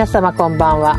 [0.00, 0.98] 皆様こんばんは。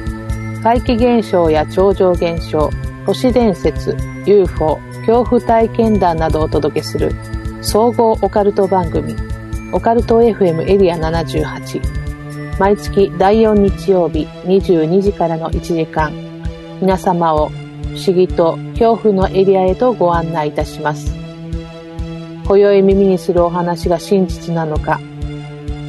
[0.61, 2.69] 怪奇現象や超常現象
[3.07, 3.97] 都市伝説
[4.27, 7.11] UFO 恐怖体験談などをお届けする
[7.63, 9.15] 総合オカルト番組
[9.73, 16.13] オカルト FM エリア78毎月第4日曜日22時からの1時間
[16.79, 17.55] 皆様を不
[17.95, 21.11] 思議と恐怖のエリアへとご案内いたします。
[22.45, 25.01] 今宵耳にするお話が真実なのか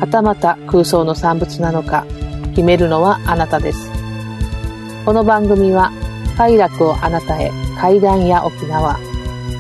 [0.01, 2.06] はたまた空想の産物なのか
[2.52, 3.91] 決めるのはあなたです。
[5.05, 5.91] この番組は
[6.36, 7.50] 快楽をあなたへ
[7.81, 8.98] 階段や沖縄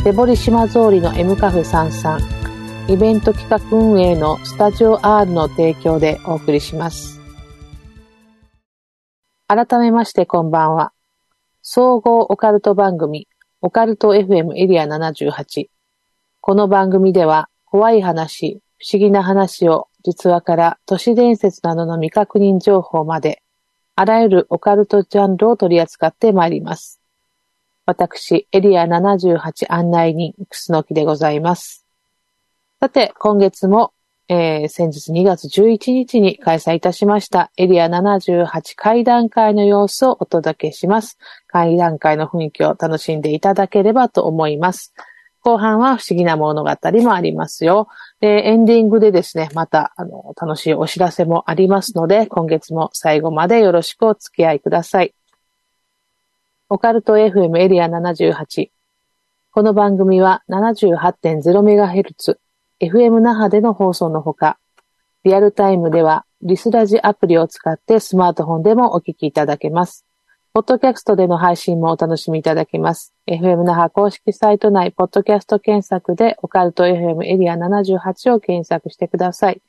[0.04, 7.20] 手堀島通りの M カフェ33イベント企画運営のスタジオ R の提供でお送りします。
[9.48, 10.92] 改めましてこんばんは。
[11.60, 13.26] 総合オカルト番組
[13.60, 15.66] オカルト FM エリア78
[16.40, 23.44] この番組では怖い話、不思議な話を実話から都市伝説などの未確認情報まで、
[23.94, 27.00] あらゆるオカルトジャンルを取り扱ってまいります。
[27.86, 31.86] 私、エリア78案内人、楠木でございます。
[32.80, 33.92] さて、今月も、
[34.26, 41.18] えー、先日2月11日に開催いたしましたエリア78会談会の様子をお届けします。
[41.46, 44.92] 会談会の雰囲気を楽しんでいただければと思います。
[45.44, 46.70] 後半は不思議な物語
[47.02, 47.88] もありますよ。
[48.22, 55.12] で、エンディングでですね、また、あの、楽しいお知らせもありますので、今月も最後までよろしくお付き合いください。
[56.68, 58.70] オカルト FM エリア78。
[59.50, 62.38] この番組は 78.0MHz、
[62.80, 64.56] FM 那覇での放送のほか、
[65.24, 70.06] リアルタイムではリスラジアプリを使ってスマートフォンでもお聞きいただけます。
[70.54, 73.14] ポッドキャストでの配信もお楽しみいただけます。
[73.26, 79.62] FM 那覇公式サイト内、ポッドキャスト検索で、オカルト FM エリア78を検索してください。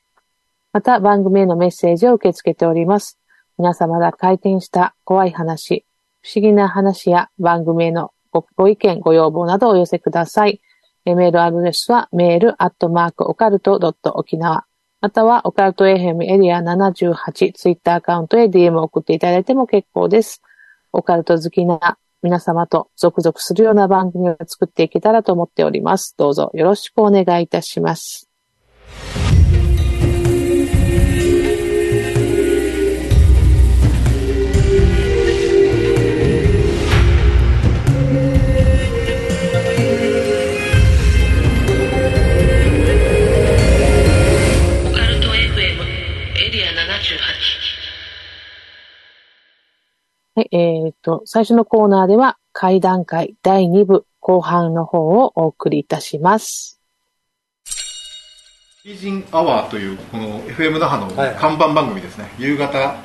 [0.74, 3.18] また、番組へのメッセージを受け付けております。
[3.56, 5.86] 皆様が開店した怖い話、
[6.20, 8.12] 不思議な話や番組への
[8.54, 10.60] ご意見、ご要望などをお寄せください。
[11.06, 14.66] メールアドレスは、メールアットマークオカルトドット沖縄。
[15.00, 20.42] または、オカルト FM エリア78ツイッターアカウントへ DM を送っていただいても結構です。
[20.94, 26.14] オカルト好きな皆様と続々するような番組を作っていけたらと思っております。
[26.16, 28.30] どうぞよろしくお願いいたします。
[50.36, 56.80] はい、えっ、ー、と、最初のコーナーでは、会談会第2部後半の方をお送りいたします。
[58.84, 62.96] イージンアワーという、この FM 那覇の看板番組ですね、はい、夕方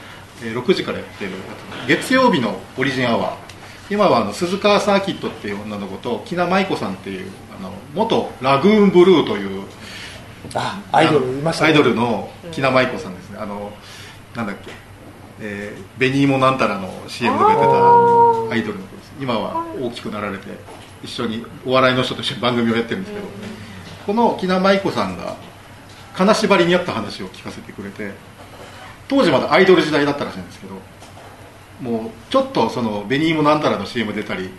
[0.41, 1.31] 6時からやってる
[1.87, 3.35] 月曜日のオリジンアワー。
[3.91, 9.63] 今はあの鈴川サーキットっていう女の子と木名舞子さんっていうあの元ラグーンブルーという
[10.55, 13.37] あアイドルいました、ね、アイドルの木名舞子さんですね。
[13.39, 13.71] あの
[14.35, 14.88] なんだっけ
[15.41, 20.47] えー、紅芋なんたらの CM とかやってたアイドルの子です今は大きくなられて
[21.03, 23.27] 一緒にお笑いの人と一緒に番組をやってるんですけど、
[24.05, 25.37] この木名舞子さんが
[26.13, 28.11] 金縛りにあった話を聞かせてくれて
[29.07, 30.75] 当時まだアイドル時代だったらしいんですけど
[31.81, 34.49] もうちょっとその紅芋なんたらの CM 出たり、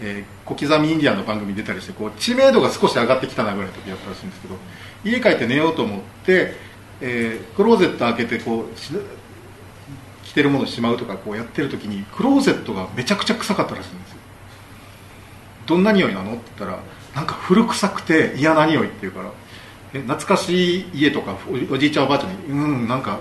[0.00, 4.56] えー、小刻みインディアンの番組出たりしてこう知名度が少し上がってきたなぐらいの時だったらしいんですけど
[5.04, 6.54] 家帰って寝ようと思って、
[7.02, 8.78] えー、クローゼット開けてこう
[10.30, 14.16] 着てるものしまうとかこうやってる時にクローゼットがめちゃくちゃ臭かったらしいんですよ
[15.66, 16.34] どんな匂いなの？
[16.34, 16.82] って言ったら
[17.16, 19.32] なんか古臭くて嫌な匂いって言うから
[19.92, 21.36] え懐かしい家とか
[21.68, 22.54] おじいちゃんおばあちゃんにう
[22.84, 23.18] んなんか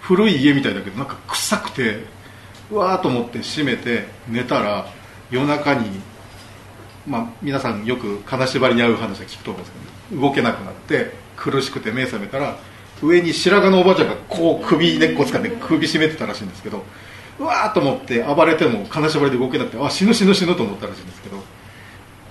[0.00, 2.04] 古い家みたいだけどなんか臭くて
[2.70, 4.86] うわーと思って閉めて寝たら
[5.32, 6.00] 夜中に
[7.08, 9.76] まあ皆さんよく金縛りに合う話は聞くと思うんです
[10.10, 12.56] けど、動けなくなって苦しくて目覚めたら
[13.02, 16.84] 上に白髪のおばあちゃんがこう首根っこ使って首絞めてたらしいんですけど
[17.40, 21.38] うわーと思って暴れても金縛りで動けなくてあ死ぬ死ぬ死ぬと思ったらしいんですけど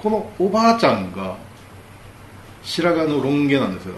[0.02, 1.36] このおばあちゃんが
[2.64, 3.96] 白髪のロン毛なんですが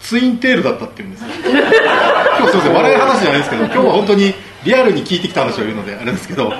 [0.00, 1.28] ツインテールだったっていうんですよ。
[1.28, 4.34] 今日すいません笑い話じゃないですけど今日は本当に
[4.64, 6.56] リアルに聞いてきた話を言うのであれですけどだ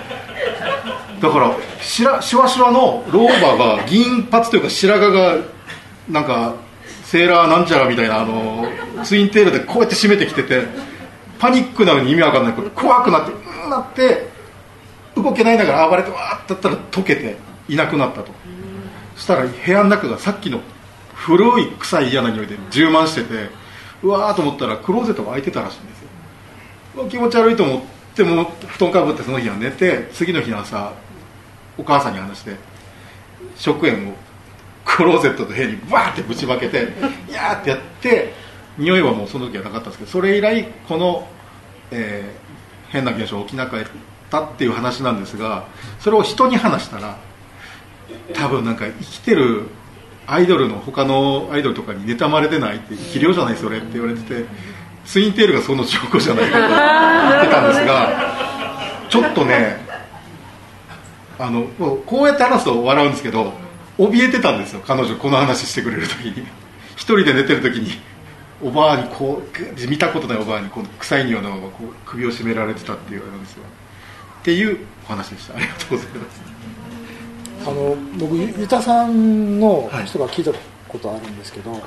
[1.31, 5.37] からしらしわしわの老婆が銀髪というか白髪が
[6.08, 6.55] なんか
[7.12, 8.67] セーラーなんちゃらみたいなあの
[9.05, 10.62] ツインテールでこうやって締めてきてて
[11.38, 12.55] パニックなのに意味わかんない。
[12.55, 14.31] けど怖くなってうんなって
[15.14, 17.37] 動けないながら暴れてわーってやったら溶けて
[17.69, 18.32] いなくなったと。
[19.17, 20.62] そしたら部屋の中がさっきの
[21.12, 23.50] 古い臭い嫌な匂いで充満してて
[24.03, 26.00] うわーと思ったらクローゼットが開いてたらしいんです
[26.97, 27.06] よ。
[27.11, 27.81] 気持ち悪いと思っ
[28.15, 30.94] ても布団かぶってその日は寝て次の日の朝
[31.76, 32.56] お母さんに話して
[33.56, 34.15] 食塩を
[34.84, 36.88] クローゼットと部屋にバーってぶちまけて
[37.29, 38.32] いやーってやって
[38.79, 41.29] 匂いはもうその時はなかったんですけどそれ以来この、
[41.90, 42.43] えー
[42.93, 43.84] 変な現象起きなかっ
[44.31, 45.67] たっていう話なんですが
[45.99, 47.17] それを人に話したら
[48.34, 49.62] 多分なんか生きてる
[50.26, 54.44] アイドルの他のアイドルとかに妬まれてないって肥料じゃないそれって言われてて
[55.06, 56.58] ツインテールがその証拠じゃないかと
[57.31, 59.79] 言ってたんですがちょっとね
[61.38, 61.64] あの
[62.05, 63.55] こうやって話すと笑うんですけど
[63.99, 66.47] 怯えてたんですよ彼女この話してくれる時に。
[66.94, 67.91] 一人で寝てる時に
[68.62, 73.65] おばあにこう見たことないおばあにこう臭い匂いのままこう首を絞められてたっていうあれなんですよ
[74.41, 75.56] っていうお話でした。
[75.56, 76.43] ありがとうございます。
[77.65, 80.53] あの僕ゆゆたさんの人が聞いた
[80.89, 81.81] ことあるんですけど、はい。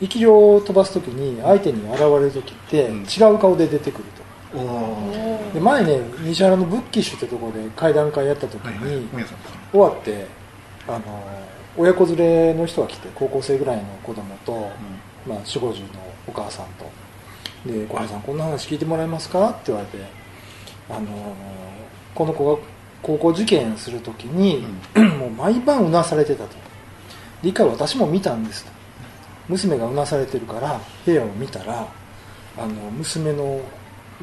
[0.00, 3.02] 生き量を飛ばす時に相手に現れる時ってうん。
[3.02, 4.04] 違う顔で出てくる
[4.52, 4.58] と。
[4.58, 8.96] おおで前ね西原のブッキッシュってところで会談会やった時はいはい。
[8.96, 9.08] に
[9.70, 10.26] 終わって
[10.88, 11.00] あの
[11.76, 14.70] 親子連れの人が来て高校生ぐらいの子供と、
[15.26, 16.90] まあ、4 5 0のお母さんと
[17.66, 20.04] 「で小原さんこんな話聞いてもらえますか?」って言われて
[20.88, 21.34] あの
[22.14, 22.62] この子が
[23.02, 24.62] 高校受験する時に、
[25.18, 26.50] もう毎晩うなされてたと。
[27.42, 28.70] で一回私も見たんですと。
[29.48, 31.86] 娘がうなされてるから部屋を見たら
[32.58, 33.60] あの娘の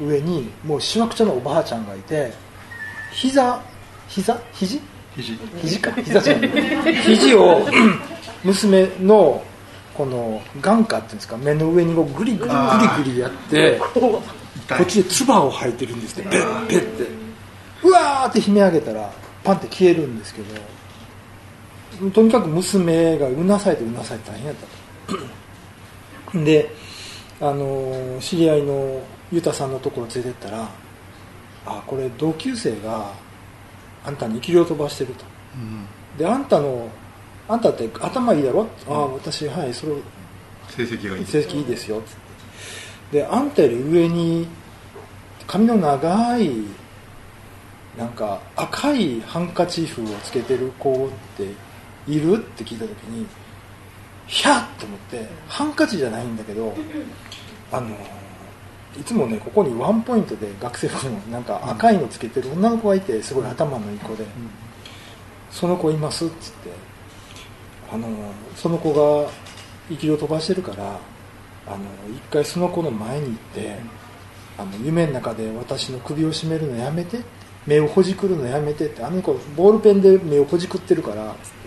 [0.00, 2.32] 上にもうしわくちゃのおばあちゃんがいて
[3.12, 3.60] 膝
[4.08, 4.40] 膝？
[4.52, 4.80] 肘？
[5.22, 5.38] 肘。
[5.62, 5.92] 肘か。
[6.02, 7.66] 膝じゃない肘を
[8.44, 9.42] 娘の
[9.94, 12.56] この眼下っていうんですか目の上にこうグリグリグ
[13.00, 14.22] リグリやってこ
[14.80, 16.30] っちで唾を吐いてるんですって。
[16.30, 17.08] ペッペッて。
[17.82, 19.10] うわーって悲鳴上げたら
[19.44, 20.42] パンって消えるんですけ
[22.00, 24.66] どとにかく娘がうなされてうなされて大変やった
[26.32, 26.38] と。
[26.44, 26.70] で
[27.40, 29.00] あの知り合いの
[29.32, 30.68] ユタさんのところ連れてったら
[31.66, 33.12] あこれ同級生が
[34.08, 35.24] あんたに生き量飛ばしてると。
[35.54, 36.18] うん。
[36.18, 36.88] であんたの
[37.46, 39.92] あんたって頭いいだろ、ああ私はいそれ。
[40.70, 42.00] 成績がいい成績いいですよ。
[42.02, 42.14] つっ
[43.10, 44.48] てであんたより上に
[45.46, 46.50] 髪の長い
[47.96, 51.44] なんか赤いハンカチーフをつけてる子って
[52.10, 52.36] いる？
[52.36, 53.26] って聞いた時に
[54.26, 56.74] ひゃっと思ってハンカチじゃないんだけど
[57.72, 57.96] あの
[58.96, 64.24] いつもねここにワンポイントで学生服のなんか赤いのつけてる女の子がいてすごい頭のいい子で、
[65.50, 66.70] その子いますっつって
[67.92, 68.08] あの
[68.56, 68.92] その子
[69.24, 69.30] が
[69.90, 70.98] 息を飛ばしてるから
[71.66, 71.78] あの
[72.14, 73.78] 一回その子の前に行って
[74.56, 77.18] あの夢の中で私の首を絞めるのやめて
[77.66, 81.58] 目をほじくるのやめてってあの子ボールペンで目をほじくってるからつって。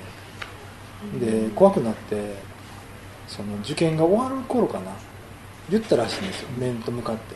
[1.19, 2.35] で怖くなって
[3.27, 4.91] その受験が終わる頃かな
[5.71, 7.35] 言ったらしいんですよ面と向かって。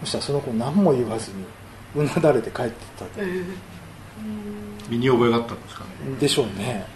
[0.00, 1.44] そしたらその子何も言わずに
[1.94, 3.10] うなだれて帰っていったと。
[4.88, 6.16] 身に覚えがあったんですかね？
[6.18, 6.86] でしょうね。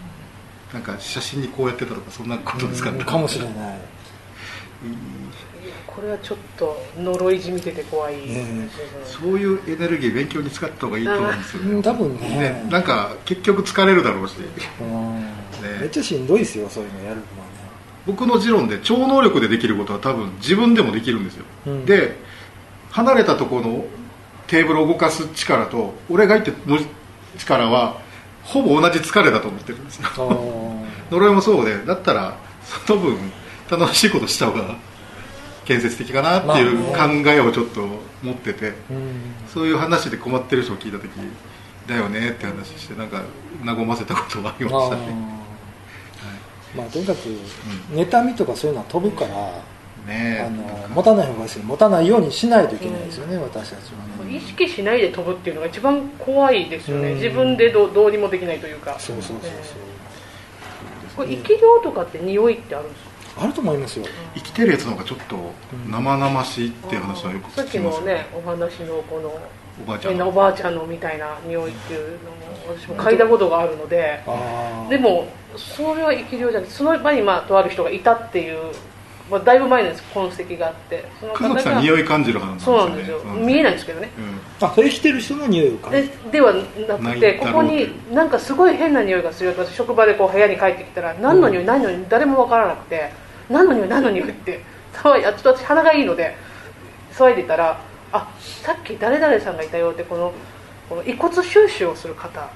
[0.73, 2.97] なんか写真にこうやってたとかそんなことですかね？
[2.99, 3.79] うんかもしれない。
[5.87, 8.67] これはちょっと呪いじみてて怖い、ね
[9.05, 12.29] そういうエネルギー勉強に使った方がいいと思うんですようん多分ね。
[12.29, 14.35] ねなんか結局疲れるだろうし。
[14.81, 15.23] うん。
[15.79, 17.23] めっちゃしんどいですよそういうのやるの
[18.05, 21.85] 僕の持論で超能力でできることは多分自分でもできるんですよ、うん。
[21.85, 22.17] で
[22.91, 23.85] 離れたところの
[24.47, 26.77] テーブルを動かす力と俺が言っての
[27.37, 28.01] 力は
[28.43, 30.09] ほぼ同じ疲れだと思ってるんですよ。
[31.11, 32.35] 呪いもそうでだったら
[32.85, 33.17] その分
[33.69, 34.75] 楽しいことした方が
[35.65, 37.87] 建設的かなっていう考えをちょっと
[38.21, 39.11] 持ってて、うん。
[39.53, 41.09] そういう話で困ってる人を聞いた時
[41.87, 43.21] だよねって話してなんか
[43.65, 45.01] 和ませたことはありまあしたね。
[45.39, 45.42] ー
[46.75, 47.19] まあとにかく
[47.91, 49.61] 妬みとかそういうのは飛ぶから
[50.07, 54.35] ねあの持たない方がいいですよ持たないようにしないといけないですよね、私たちはね。
[54.35, 57.15] 意識しないで飛ぶっていうのが一番怖いですよね、うん。
[57.15, 58.97] 自分でどうどうにもできないというか。
[58.99, 59.51] そうそうそうそう、
[61.15, 63.43] これ生き量とかって匂いってあるんですか？
[63.43, 64.05] あると思いますよ。
[64.35, 65.37] 生きてるやつの方がちょっと
[65.89, 69.29] 生々しいっていう話はよくさっき聞きますのねお話のこの
[69.83, 74.21] おばあちゃん変なおばあちゃんのみたいな匂いっていうのも私も嗅いだことがあるので。
[74.89, 78.71] でもそれは生き量じゃなくてその場にまあとある人がいたっていう、
[79.29, 83.17] まあ、だいぶ前なんです痕跡があってその久崎さん匂い感じる派そうなでなんんですすよ。
[83.19, 84.09] よね見えないんですけどね。
[84.17, 84.21] う
[84.63, 84.67] ん。
[84.67, 93.11] あそれ生きてる人の匂いを感でじではなくてここになんかすごい変な匂いがする私職場でこう部屋に帰ってきたら何の匂い、何の匂い誰もわからなくて
[93.49, 94.61] 何の匂い何の匂いって
[94.93, 96.35] 騒いあちょっと私鼻がいいので
[97.13, 97.79] 騒いでたら
[98.11, 100.33] あさっき誰々さんがいたよってこの
[100.89, 102.49] この遺骨収集をする方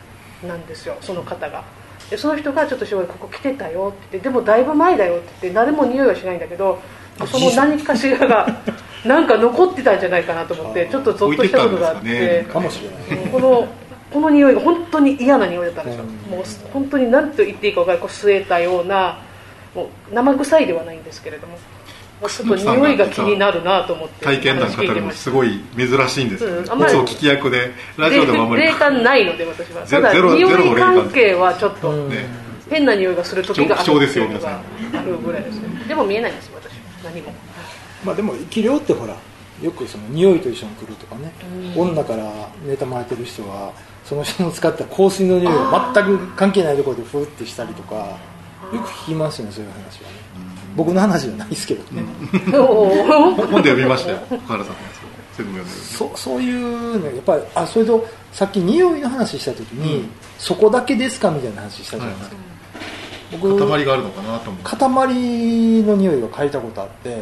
[0.46, 0.98] なんですよ。
[1.02, 1.64] その方が
[2.10, 6.80] でその人がちょっとすごいここ来てたよって言ってでもだいぶ前だよって言って誰も匂いはしないんだけど
[7.26, 8.48] その何かしらが
[9.06, 13.68] なんか残ってたんじゃないかなと思ってちょっとゾッとしたことがあっててたんかもしれないうんこの
[14.12, 16.32] この匂いが本当に嫌な匂いだったんですよ、うん。
[16.32, 19.20] もう本当に何と言っていいか分からないこう吸えたような
[19.76, 21.58] もう生臭いではないんですけれども
[22.22, 24.26] ちょっと匂いが気になるなと思って。
[24.26, 26.44] 体験談語るのすごい珍しいんです。
[26.44, 29.86] よ、ねうんあんまりいつも聞き役でラジオでもあんまり霊感ないので私は。
[29.86, 32.10] ゼただゼロゼロの匂い霊感関係はちょっとうん。
[32.10, 34.60] ね変な匂いがする時がある貴重ですよっていうのが
[34.94, 35.68] あるぐらいですね。
[35.88, 36.74] でも見えないんです私。
[37.04, 37.34] 何も。
[38.04, 39.16] まあでも生き量ってほら
[39.62, 41.32] よくその匂いと一緒に来るとかね、
[41.76, 50.27] 女から妬まれてる人はその人の使った香水の匂いが全く関係ないところでフーってしたりとかよく聞きますよねそういう話はね
[50.78, 52.04] 僕の話じゃないですけどね、
[52.52, 54.20] 本本で読みましたよ。
[54.30, 54.76] 岡原さん
[55.72, 60.08] そそういうのやっぱりあそれとさっき匂いの話した時に、
[60.38, 62.16] そこだけですかみたいな話したじゃない。
[62.16, 62.36] ですか、
[63.32, 64.70] 僕塊があるのかなと思って。
[64.70, 67.22] 塊の匂いを嗅いだことあって、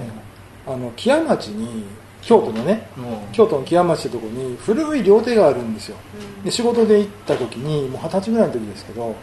[0.67, 1.85] あの木屋町に
[2.21, 3.03] 京都のねうん。
[3.33, 5.97] 京都の木屋町ってとこに古い料亭があるんですよ。
[6.43, 9.15] で仕事で行った時にもう二十歳ぐらいの時ですけど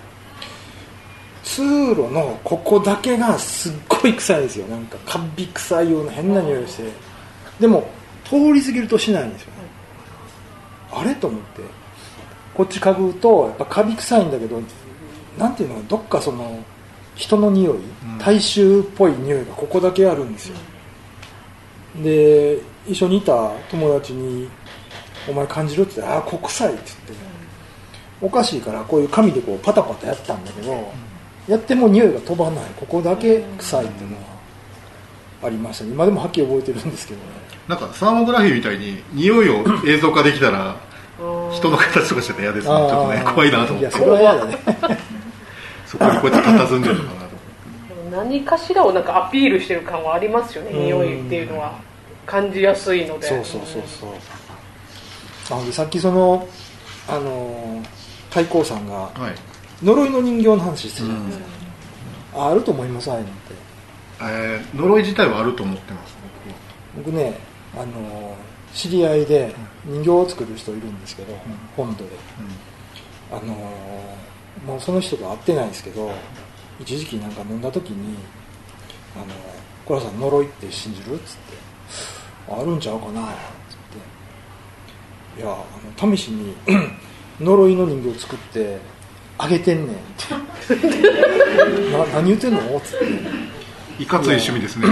[1.42, 4.66] 通路のここだけがすっごい臭いんですよ。
[4.68, 6.84] なんかカビ臭いような変な匂いして。
[7.60, 7.88] でも
[8.24, 9.48] 通り過ぎるとしないんですよ。
[9.48, 9.54] ね
[10.92, 11.62] あれと思って。
[12.54, 14.60] こっち嗅ぐとやっぱカビ臭いんだけど
[15.38, 16.62] なんていうのどっかその
[17.14, 17.78] 人の匂い
[18.18, 20.56] 大衆っぽい匂いがここだけあるんですよ。
[22.02, 24.48] で一緒にいた友達に
[25.28, 27.32] 「お前感じる?」って言ったら「あここ臭い」って言って。
[28.22, 30.92] おかしいからこういう紙でこうパタパタやったんだけど
[31.48, 32.64] やっても匂いが飛ばない。
[32.76, 34.22] ここだけ臭いっていうのは
[35.44, 35.90] ありましたね。
[35.90, 37.26] 今でもはっきり覚えてるんですけどね。
[37.68, 40.76] なんかサーモグラフィーみたいに匂いを映像化できたら
[41.52, 42.74] 人の形とかしてて嫌ですね。
[42.74, 43.80] ちょっとね怖いなと思って。
[43.80, 44.58] いやそれは嫌だね。
[45.86, 48.16] そこにこうやって佇んでるのかなと。
[48.16, 50.70] 何かしらをなんかアピールしてる感はありますよね。
[50.70, 50.84] うん。
[50.84, 51.72] 匂いっていうのは
[52.24, 53.26] 感じやすいので。
[53.26, 54.10] そうそうそうそう。
[55.50, 56.46] あでさっきその
[57.08, 57.82] あの
[58.30, 59.51] 太閤さんが思ってはい
[59.82, 61.44] 呪いの人形の話してたじゃないですか、
[62.34, 63.54] ああると思いますああいうのって。
[64.22, 66.16] えー呪い自体はあると思ってます。
[66.96, 67.38] 僕ね
[67.74, 68.36] あの
[68.72, 71.34] 知り合いで人形を作る人いるんですけど、
[71.76, 72.10] 本土で。
[73.32, 73.54] あの
[74.66, 76.12] もうその人と会ってないんですけど
[76.78, 78.16] 一時期なんか飲んだ時に
[79.16, 79.26] 「あの
[79.86, 81.56] コラさん呪いって信じる?」っつって
[82.52, 83.24] 「あるんちゃうかな」っ
[83.70, 86.54] つって「いやあの試しに
[87.40, 88.78] 呪いの人形を作って
[89.42, 89.98] あげてんねん」っ
[90.68, 90.86] て
[91.92, 93.52] な何言ってんの?」っつって。
[93.98, 94.86] いかつい趣味ですね。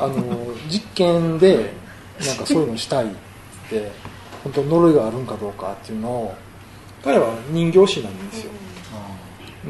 [0.00, 0.14] あの
[0.70, 1.72] 実験で
[2.24, 3.90] なんかそういうのしたいっつって
[4.44, 6.34] 本当に呪いがあるんかどうかっていうのを
[7.04, 8.50] 彼は人形師なんですよ。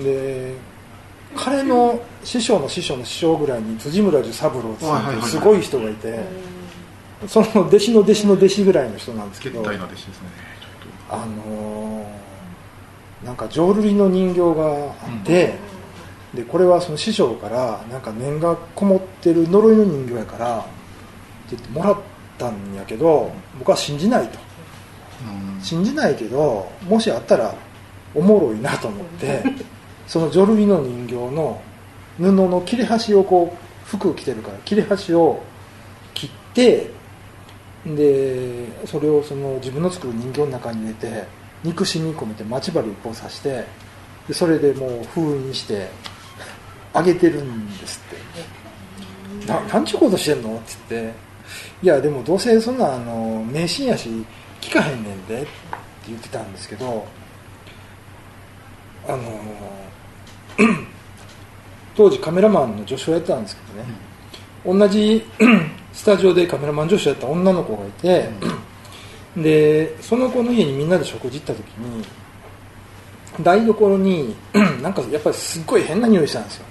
[0.03, 0.55] で
[1.35, 5.31] 彼の師匠の師匠の師匠ぐらいに辻村寿三郎ってはいはいはいはい。
[5.31, 6.21] すごい人がいて
[7.27, 10.29] その弟子の弟子の弟子ぐらいの人なんですけ決ど体な弟子ですね
[11.11, 12.18] あのー
[13.25, 15.55] なんか浄瑠璃の人形があって、
[16.35, 20.67] でこれはその師匠からなんか念がこもってる呪いの人形やからって
[21.57, 21.97] 言ってもらっ
[22.37, 24.35] たんやけど僕は信じないと。
[24.35, 24.39] と
[25.57, 25.61] うん。
[25.61, 27.55] 信じないけどもしあったら
[28.15, 29.43] おもろいなと思って
[30.07, 31.61] その浄瑠璃の人形の
[32.19, 35.41] 布の切れ端をこう服着てるから切れ端を
[36.15, 36.91] 切って
[37.87, 41.25] でそれをその自分の作る人形の中に入れて
[41.65, 43.65] 憎しみ込めて待ち針一本刺して
[44.27, 45.89] でそれでもう封印して
[46.93, 49.47] あげてるんですって。
[49.47, 50.57] ななんちゅうことしてんの？
[50.57, 51.29] って言って。
[51.83, 54.09] いやでもどうせそんなあの迷信やし
[54.61, 55.49] 聞かへんねんでって
[56.09, 57.07] 言ってたんですけど
[59.07, 59.41] あの
[61.97, 65.25] 当時カメラマンの助手をやってたんですけどね、同じ
[65.93, 68.29] スタジオでカメラマン助手やった女の子がいて、
[69.43, 72.05] でその子の家にみんなで食事行った時に
[73.43, 74.35] 台所に
[74.83, 76.67] なんかやっぱりすっごい変な匂いしたんですよ。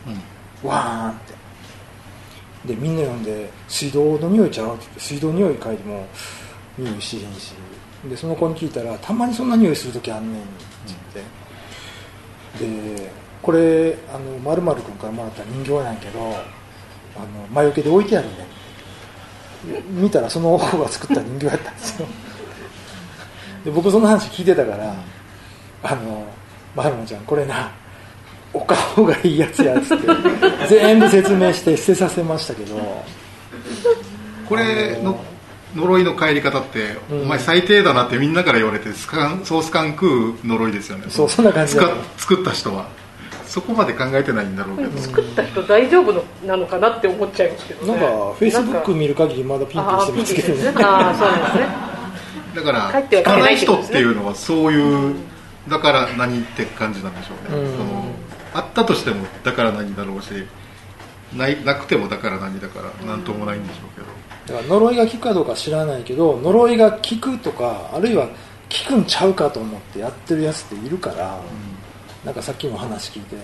[0.63, 0.69] うん。
[0.69, 1.13] わーんっ
[2.65, 2.73] て。
[2.73, 6.07] でみんな呼んで水道の匂いちゃうって言って水道匂い嗅いでも
[6.77, 7.53] 匂いしへんし。
[8.09, 10.51] でその子に聞いたらたまにそんな匂いする時あんねんって
[12.59, 20.01] 言って、でこれあの〇〇君からもらった人形なんやけどあの魔除けで置いてあるねん。
[20.01, 22.07] 見たらその子が作った人形やったんですよ
[23.67, 24.95] で僕その話聞いてたから
[25.83, 26.25] 「あの
[26.73, 27.69] まるまちゃんこれな
[28.53, 30.07] お顔がいいやつや」っつって
[30.69, 33.03] 全部説明して捨てさせましたけど。
[34.47, 35.19] これの
[35.75, 37.21] 呪いの帰り方って、うん。
[37.23, 41.07] お前最低だなってみんなから言われてスカンソースカン食う呪いですよね。
[41.09, 42.87] そうそんな感じ作った人は。
[43.45, 47.91] そこまで考えてないんだろうけど、作った人大丈夫のなのかなって思っちゃいますけどね。
[47.91, 48.07] なんか
[48.39, 50.85] フェイスブック見る限りまだピンピンしてますけどね。
[50.85, 51.96] ああそうなんですね
[52.57, 55.15] だから聞かない人ってないうのはそういう
[55.69, 57.77] だから何って感じなんでしょうね、うん。
[57.77, 58.05] その
[58.53, 60.31] あったとしてもだから何だろうし
[61.35, 64.07] ないなくてもだから何だから何ともないんでしょうけど、
[64.59, 68.33] だから呪いが効くかどうか知らないけど呪いが効くとかあるいは効
[68.87, 71.39] くんちゃうかと思ってやってるやつっているから、
[72.25, 73.35] なんかさっきの話聞いて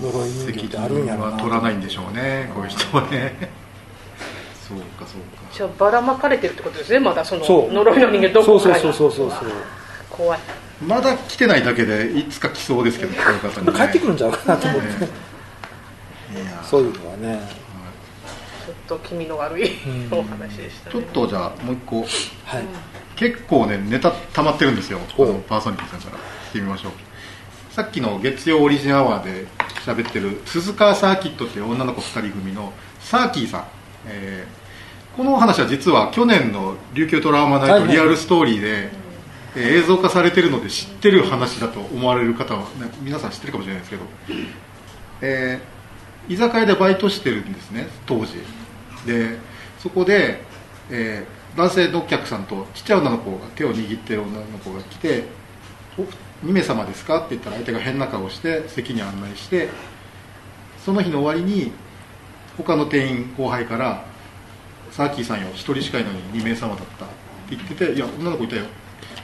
[0.00, 1.32] 呪い人ってあるんやろな。
[1.32, 3.63] 任は取らないんでしょうねこういう人はね
[4.68, 5.42] そうかそうか。
[5.52, 9.40] じゃあばらまかれてるってことですねまだその呪いの人間どこかにそうそうそうそう。
[9.40, 9.50] そう
[10.10, 10.40] 怖い。
[10.86, 14.94] まだ来てないだけでいつか来そうですけどこの方に、ね、帰ってくるんちゃうかなと思って、ね。
[16.34, 16.62] いや。
[16.64, 17.40] そういうのはね。
[18.66, 19.70] ちょっと気味の悪い
[20.10, 20.18] うん。
[20.18, 20.92] お話でしたね。
[20.92, 22.00] ちょっとじゃあもう一個。
[22.00, 22.08] はい、
[23.16, 24.98] 結構ねネタ溜まってるんですよ
[25.48, 26.18] パーソナリティさんから。
[26.18, 26.92] 聞いてみましょう。
[27.72, 29.46] さっきの月曜オリジンアワーで
[29.84, 33.64] 喋ってる鈴川サーキットっていう女の子2人組のサーキーさん、
[34.06, 34.64] えー
[35.16, 38.90] このお話は実は去年の琉球トラウマナイはいはいトリアルストーリーで、
[39.54, 42.66] えー映像化されてるので知ってる話だと思われる方は、ね、
[43.00, 44.02] 皆さん知ってるかもしれないですけど、
[45.22, 48.32] えー居酒屋でバイトしてるんですね当時
[49.06, 49.38] で
[49.78, 50.40] そこで、
[50.90, 55.22] えー男性のお客さんとちっちゃい女の子が手を握ってる女の子が来て
[55.96, 56.02] 「お
[56.44, 59.68] 2名様ですか?」って言ったら相手が変な顔して席に案内して
[60.84, 61.70] その日の終わりに
[62.56, 64.04] 他の店員後輩から
[64.92, 67.14] 「サーキーさんよ1人しかいないのに2名様だった」って
[67.50, 68.62] 言ってて「いや女の子いたよ。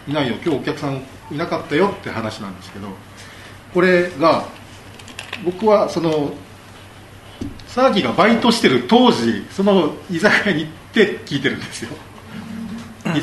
[0.08, 0.34] いないよ。
[0.44, 2.88] 今日お客さんいなかったよ」って話なんですけど
[3.73, 4.45] これが
[5.45, 6.32] 僕はその
[7.69, 11.90] サーキーがバイトしてる当時その居酒屋に行って聞いてるんですよ。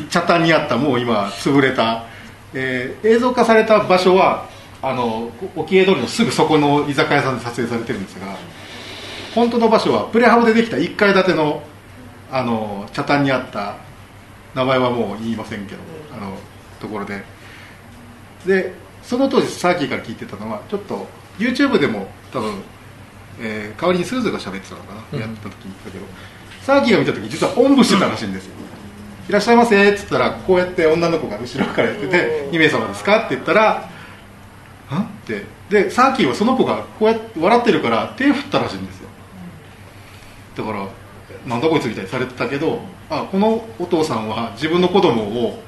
[0.09, 2.05] 北谷にあったもう今潰れた、
[2.53, 4.47] えー映像化された場所は
[4.81, 8.27] あの沖映通りのすぐそこの居酒屋さんで撮影されてるんですが
[9.35, 11.63] 本当の場所はプレハブでできた1階建ての
[12.31, 13.77] あの北谷にあった
[14.53, 15.81] 名前はもう言いませんけど
[16.13, 16.37] あの
[16.79, 17.23] ところで。
[18.45, 21.07] でその当時サーキーから聞いてたのはちょっと
[21.39, 22.61] YouTube でも多分、
[23.39, 25.19] えー代わりにスーズが喋ってたのかな、うん。
[25.19, 26.05] やった時に言ったけど。
[26.61, 28.51] サーキーが見た時実はおんぶしてたらしいんですよ。
[29.29, 33.89] いらっしゃいませっつったらこうやって女の子が後ろからやってて「2名様ですか?」って言ったら
[34.91, 35.45] 「ん?」って。
[35.69, 39.06] でサーキーはその子がこうやって笑ってるから手振ったらしいんですよ
[40.57, 40.87] だから
[41.45, 45.61] なんだこいつみたいにされてたけどあこのお父さんは自分の子供を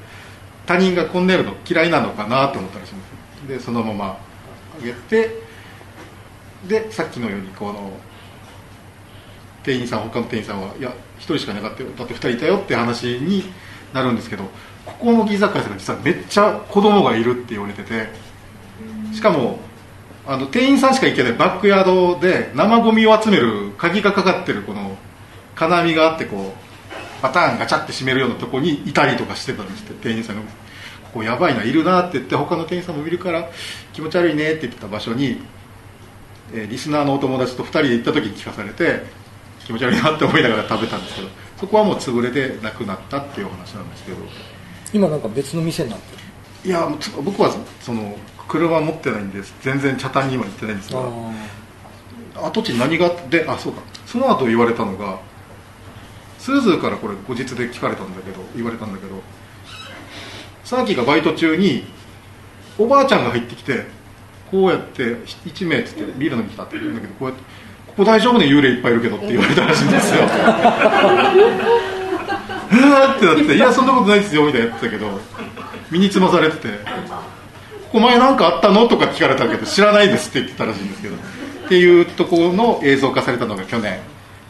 [0.66, 3.48] 他人がこんなやるの嫌いなのかなって思ったらしいです。
[3.48, 4.18] でそのまま
[4.78, 5.42] あげて
[6.68, 7.92] でさっきのようにこの
[9.62, 11.88] 店員さん他の店員さんはいや1人しかなかったよ。
[11.96, 13.44] だって2人いたよって話に
[13.92, 14.44] なるんですけど
[14.84, 18.08] ここの居酒屋さんが実はめっちゃ子供がいるって言われてて
[19.12, 19.58] しかも
[20.30, 24.96] あの店員さんしか行けないバックヤードで生ゴミを集める鍵がかかってるこの
[25.56, 30.42] 金網があってこうパターンガチャって閉めるようなとこにいたりとかしてたんですって店員さんが
[31.12, 33.50] 「ここやばいないるな」って言って他の店員さんもいるから
[33.92, 35.42] 気持ち悪いねって言ってた場所に、
[36.54, 39.02] えーリスナーのお友達と2人で行った時に聞かされて
[39.66, 44.18] 気持ち悪いなって思いながら食べたんですけどそこはもう潰れてなくなったっていうお話なんですけど。
[44.92, 46.70] 今なんか別の店になってる。
[46.70, 46.88] いや
[47.24, 48.16] 僕はその
[48.50, 49.54] 車持ってないんです。
[49.62, 51.00] 全然北谷に今行ってないんですが。
[52.36, 53.80] あ跡地に何があってあそうか。
[54.06, 55.20] その後言われたのが
[56.40, 59.22] スーズーからこれ後日で聞かれたんだけど言われたんだけど
[60.64, 61.84] サーキーがバイト中に
[62.76, 63.84] おばあちゃんが入ってきて
[64.50, 67.44] こうやって1名っつってビール飲みに来たって言うんだけどこうやって
[67.86, 70.22] ここ大丈夫ね幽霊いっぱいいるけどって言われたらしいんですよ。
[72.72, 75.20] えーってなって「いやそんなことないですよ」みたいなやってたけど
[75.90, 76.68] 身につまされてて
[77.92, 81.18] 「ここ前なんかあったの?」とか聞かれたけど「知らないです」って言ってたらしいんですけどっ
[81.68, 83.98] ていうところの映像化されたのが去年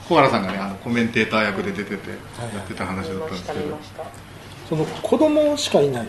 [0.08, 2.16] 小原さんがねあのコメンテーター役で出ててや
[2.58, 3.78] ってた話だったんですけど。
[4.68, 6.06] その子供しかいない。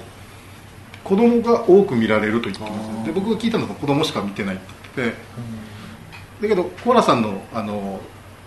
[1.04, 2.67] 子供が多く見られると言ってま
[3.02, 3.06] す。
[3.08, 4.63] で僕が聞いたのが子供しか見てないって
[4.98, 5.15] 言って
[6.41, 6.44] て。
[6.44, 8.00] だけど小原さんのあの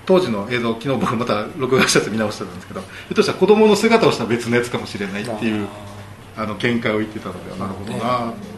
[0.07, 5.66] 当時の映像昨日僕また録画したやつ見直してたんですけどひょっとしたら子供の姿をした別のやつかもしれないっていう
[6.37, 8.54] あの見解を言ってたのではなるほどなって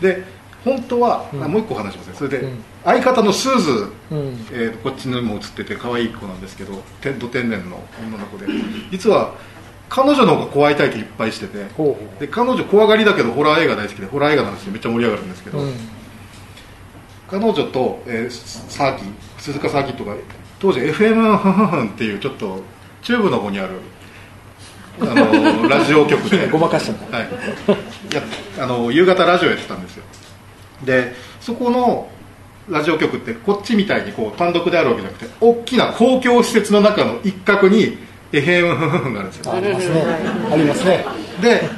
[0.00, 0.24] で
[0.64, 1.44] 本当は、うん。
[1.44, 2.14] あもう一個話しますね。
[2.16, 2.64] それで、うん。
[2.84, 4.46] 相方のスーズうん。
[4.52, 8.46] えーこっちにも映ってて可愛い子なんですけど天土天然の女の子で。
[8.90, 9.34] 実は
[9.88, 11.66] 彼女の方が怖い体験いっぱいしてて
[12.18, 15.60] で彼女怖がりだけどホラー映画大好きでホラー映画の話でめっちゃ盛り上がるんですけど、
[17.30, 19.04] 彼女と、えーサーキ
[19.38, 20.16] 鈴鹿サーキットが
[20.58, 22.62] 当時 FM ふんふんふんっていうちょっと
[23.02, 23.74] 中部の方にある
[25.00, 26.48] あのラジオ局で。
[26.50, 27.28] ごまかしたはい、
[28.14, 28.22] や
[28.58, 30.04] あの夕方ラジオやってたんですよ。
[30.84, 32.08] でそこの
[32.68, 37.98] ラジオ局ってこっちみたいにこう単独であるわけじゃなくて大きな公共施設の中の一角に
[38.32, 39.52] FM があるんですよ。
[39.52, 40.04] ありますね。
[40.52, 41.04] ありますね。
[41.40, 41.68] で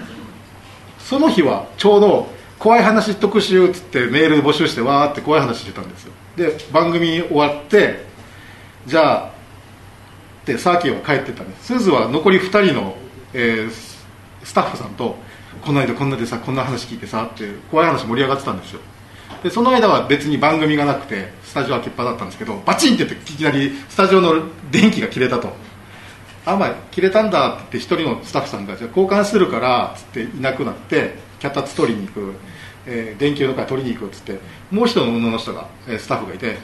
[0.99, 6.13] その日はちょうど怖い話特集っつってメール募集してわーって怖い話してたんですよ。
[6.37, 8.05] で番組終わって
[8.87, 9.37] じゃあ
[10.47, 11.67] でサーキーは帰ってったんです。
[11.67, 12.97] すずは残り2人の、
[13.37, 13.71] えー
[14.43, 15.17] スタッフさんと
[15.65, 18.81] この間こんなでさこんな話聞いてさって怖い話盛り上がってたんですよ。
[19.43, 24.35] でその間は別に番組がなくてスタジオは欠っ端だったんですけどバチンって言っていきなりスタジオの
[24.71, 25.53] 電気が切れたと。
[26.45, 32.35] あまあ切れたんだって言って一人のスタッフさんがじゃ交換するからっつっていなくなって脚立取りに行く、
[32.87, 34.39] えー電球のか取りに行くっつって
[34.71, 36.57] もう一人の女の人が、えースタッフがいて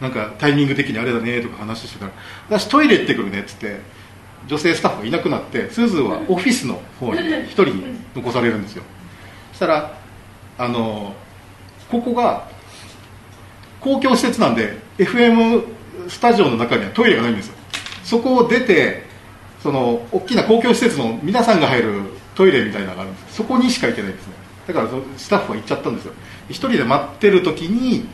[0.00, 2.12] なんかタイミング的にあれだねとか話してたら
[2.48, 3.80] 私トイレ行ってくるねっつって
[4.46, 8.82] 女性スタッフがいなくなってスーズーはオフィスの方に一人に残されるんですよ。
[9.52, 9.96] そしたら
[10.58, 11.14] あの
[11.90, 12.48] ここが
[13.80, 15.64] 公共施設なんで FM
[16.08, 17.54] スタジオの中にはトイレがないんですよ。
[18.02, 19.04] そこを出て
[19.62, 22.02] その大きな公共施設の皆さんが入る
[22.34, 24.34] トイレみたいなのがあるんですそこにしか行けないんですね。
[24.66, 26.12] だからそスタッフは行っちゃったんですよ。
[26.48, 28.06] 一人で待ってる時に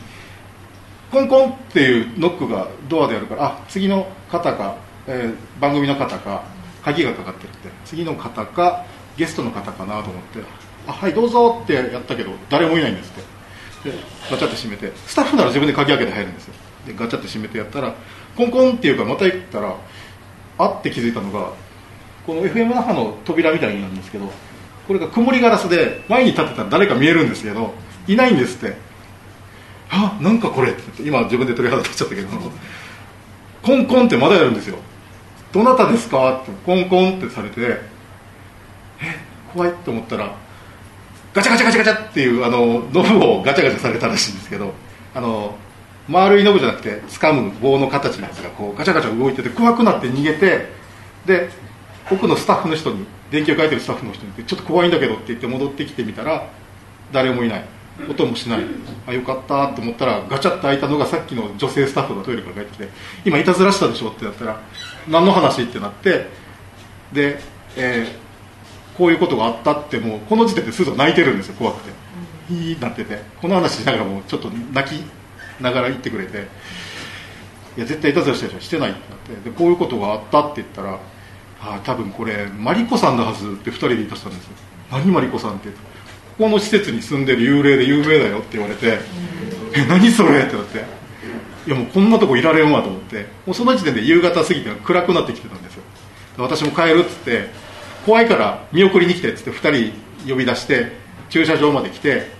[1.11, 6.43] コンコンっていうノックがドアであるからあ次の方か、えー番組の方か
[6.83, 7.69] 鍵がかかってるって。
[7.85, 8.85] 次の方か
[9.17, 10.39] ゲストの方かなと思って
[10.87, 13.13] あはいどうぞってやったけど誰もいないんですっ
[13.83, 13.91] て。
[13.91, 13.97] で
[14.29, 16.53] ガチャって閉めてスタッフなら自分で鍵開けて入るんですよ。
[16.85, 17.95] でガチャって閉めてやったら
[18.35, 19.75] コンコンっていうかまた行ったら
[20.57, 21.51] あって気づいたのが
[22.25, 24.31] この FM 那覇の扉みたいなんですけど
[24.87, 27.73] これが曇りガラスで前に立ってたら誰か見えるんですけど
[28.07, 28.75] いないんですって。
[29.93, 32.27] あなんかこれって言って今自分で鳥肌立っちゃったけど
[33.61, 34.77] コンコンってまだやるんですよ。
[35.51, 36.41] どなたですか？
[36.41, 37.81] ってコンコンってされてえ
[39.53, 40.35] 怖いと思ったら
[41.33, 44.73] ガチャガチャガチャガチャっていうあのノブをガチャガチャされたらしいんですけど
[45.13, 45.55] あの
[46.07, 50.67] 丸いノブじゃなくて掴む棒の形のやつがこうガチャガチャ動いてて怖くなって逃げて
[51.25, 51.49] で
[52.11, 56.49] 奥のスタッフの人に電気を書いてるスタッフの人にちょっと怖いんだけどって言って戻ってきてみたら
[57.11, 57.65] 誰もいない。
[58.09, 58.61] 音もしない。
[59.05, 62.89] あよかったと思ったらガチャって開いたのがさっきの女性スタッフがトイレから帰ってきて
[63.25, 64.59] 今いたずらしたでしょってなったら
[65.07, 66.27] 何の話ってなって
[67.13, 67.39] で、
[67.75, 68.21] えー
[68.97, 71.91] こういうことがあったってもうこの時点ですぐ泣いてるんですよ怖くて。
[72.53, 73.21] いいなってて。
[73.41, 75.01] この話しながらもうちょっと泣き
[75.61, 76.47] ながら言ってくれて。
[77.77, 79.49] いや絶対いたずらしたりはしてないってなって。
[79.49, 80.99] でこういうことがあったって言ったら
[81.61, 84.51] あ多分これマリコさんのはずって2人で言い出したんですよ。
[84.91, 85.75] 何マリコさんってこ
[86.37, 88.99] この施設に住んでる幽霊で有名だよって言われて。
[89.73, 90.43] え何それ？
[90.43, 90.83] ってなって
[91.67, 93.27] いやもうこんなとこいられんわと思って。
[93.45, 95.83] もうその時点で夕方過ぎて暗くなってきてたんですよ。
[96.37, 97.49] 私も帰るっつって
[98.05, 99.91] 怖いから見送りに来てっつって2
[100.23, 100.91] 人呼び出して
[101.29, 102.31] 駐車場まで来て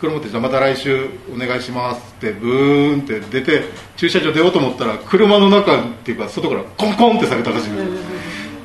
[0.00, 3.62] 車持ってじゃあまた来週お願いしますってブーンって出て
[3.96, 7.92] 駐車場出ようと思ったら車の中っていうか外からコンコンってされたらしいんですよ。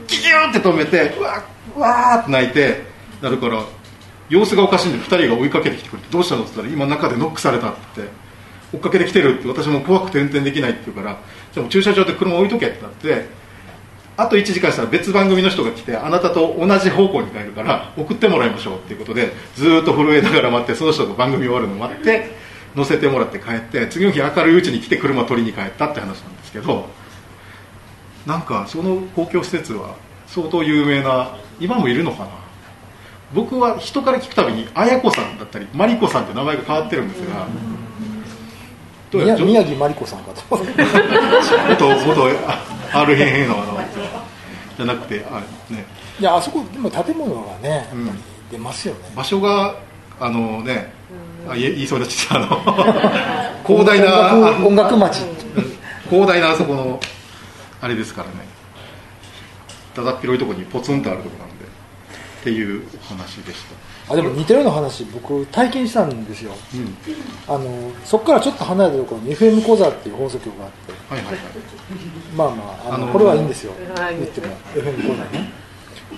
[0.07, 1.43] ギューって止めてうわ
[1.77, 2.83] うわーって泣いて
[3.21, 3.63] なるから
[4.29, 8.20] 様子がおかしいんで2人が追いかけてきてくれてどうしたのって言ったら今中でノックされたって。
[8.73, 11.19] 追っかけてきてるって私も怖くて運転できないって言うから
[11.53, 13.25] じゃあ駐車場で車置いとけってなって
[14.17, 22.31] あと1時間したら別番組の人が来てあなたと同じ方向に帰るから送ってもらいましょうっていうことでずっと震えながら待ってその人が番組終わるのを待って
[22.75, 26.87] 乗せてもらって帰って次の日明るいうちに来て車取りに帰ったって話なんですけど
[28.25, 29.95] なんかその公共施設は
[30.27, 32.41] 相当有名な今もいるのかな。
[33.33, 37.47] 僕は人から聞くたびに綾子さんだったりマリコさんって名前が変わってるんですが
[39.19, 40.55] 宮宮城真理子さんかと。
[40.55, 40.83] 思って
[41.69, 42.29] 元元
[42.93, 43.77] R 編編のあの
[44.77, 45.85] じゃなくてあね。
[46.19, 47.87] いやあそこでも建物がね
[48.51, 49.75] 出ますよね、場所が
[50.19, 50.93] あのね
[51.47, 53.61] あ言いそうになっちゃったあの。
[53.65, 55.25] 広大な音楽音楽町。
[56.09, 56.99] 広大なあそこの
[57.81, 58.51] あれですからね。
[59.95, 66.51] だだっ広いところにポツンとあるところなんでっていう話でしたあでも似たような話僕体験したんですよ。
[66.75, 66.97] うん。
[67.47, 71.15] あのそこからちょっと離れたところに FM 講座っていう放送局があって。
[71.15, 71.43] はいはいはい。
[72.35, 73.73] まあまああの、あのーこれはいいんですよ。
[73.95, 74.17] はい。
[74.17, 74.47] 言っても。
[74.75, 75.61] FM 講座ね。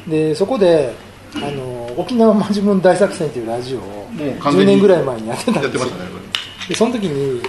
[0.08, 0.94] でそこで
[1.36, 5.72] あの沖縄マジムン大作戦っていうラジオをもう完全に10年ぐらい前にやってたんですよ。
[5.72, 6.10] てましたね
[6.70, 7.42] でその時に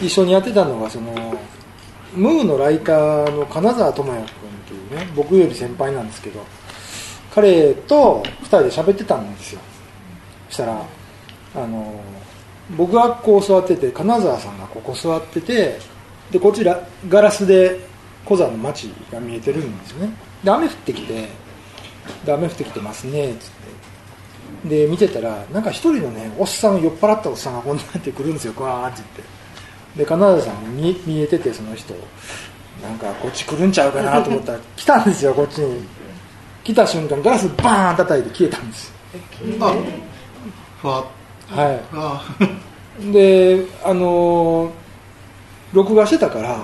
[0.00, 1.12] 一緒にやってたのがその
[2.14, 4.28] ムーのライターの金沢智也君
[4.68, 6.44] というね僕より先輩なんですけど
[7.34, 9.60] 彼と2人で喋ってたんですよ。
[9.60, 9.75] そ
[10.50, 10.82] したら
[11.54, 12.00] あの
[12.76, 15.78] 僕がこう座ってて金沢さんがここ座ってて
[16.30, 17.80] でこちらガラスで
[18.24, 20.12] 小座の街が見えてるんですよね。
[20.42, 21.28] で雨降ってきて
[22.24, 24.68] で雨降ってきてますねっつって。
[24.68, 29.08] で見てたらなんか一人のねおっさん酔っ払ったおっさんがこんなって来るんですよガーって言っ
[29.94, 29.98] て。
[29.98, 31.94] で金沢さんに見見えててその人。
[32.82, 35.82] なんかこっち来るんちゃうかなと思ったら来たんですよこっちに。
[36.62, 38.92] 来た瞬間ガラスバーン叩いて消えたんです
[39.60, 39.74] あ
[40.82, 41.06] は
[41.50, 41.72] あ
[43.00, 43.12] い。
[43.12, 44.70] であのー
[45.72, 46.56] 録画してたから、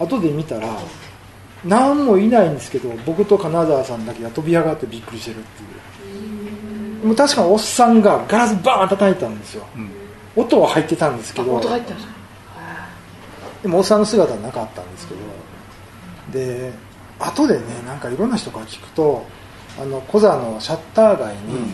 [0.00, 0.66] 後で見たら
[1.64, 5.66] 何もいないんですけど僕と金沢さんだけが飛び上がってびっくりしてるってい
[7.02, 7.06] う。
[7.06, 9.64] もう確かにおっさんがガラスバーン叩いたんですよ。
[9.76, 9.90] うん。
[10.36, 12.12] 音は入ってたんですけど音入ってました
[13.62, 15.20] でもおっさんの姿はなかったんですけど
[16.32, 16.72] で
[17.18, 19.24] 後でねなんかいろんな人から聞くと
[19.80, 21.72] あの小座のシャッター街に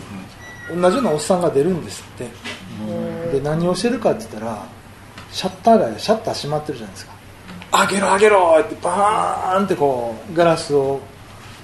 [0.69, 2.29] 同じようなおっさんが出るんですって。
[3.31, 4.65] で何をしてるかって言ったら
[5.31, 7.13] シャッター街でシャッター閉まってるじゃないですか。
[7.71, 10.99] 開けろ開けろってバーンってこうガラスを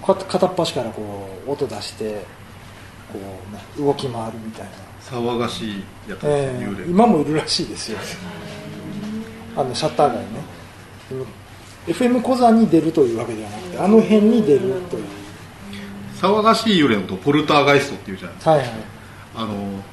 [0.01, 2.23] こうやって片っ端からこう音出して
[3.11, 3.19] こ
[3.79, 4.71] うな動き回るみたいな。
[5.01, 7.97] 騒がしいやつですえー今もいるらしいですよ。
[9.55, 10.25] あのシャッター街ね。
[11.09, 11.25] でも
[11.87, 15.05] FM 小座に出るというわけではなくてあの辺に出るという
[16.21, 18.51] 騒がしい幽霊のことをポルターガイストっていうじゃないですか。
[18.51, 18.69] はいはい。
[19.35, 19.83] あの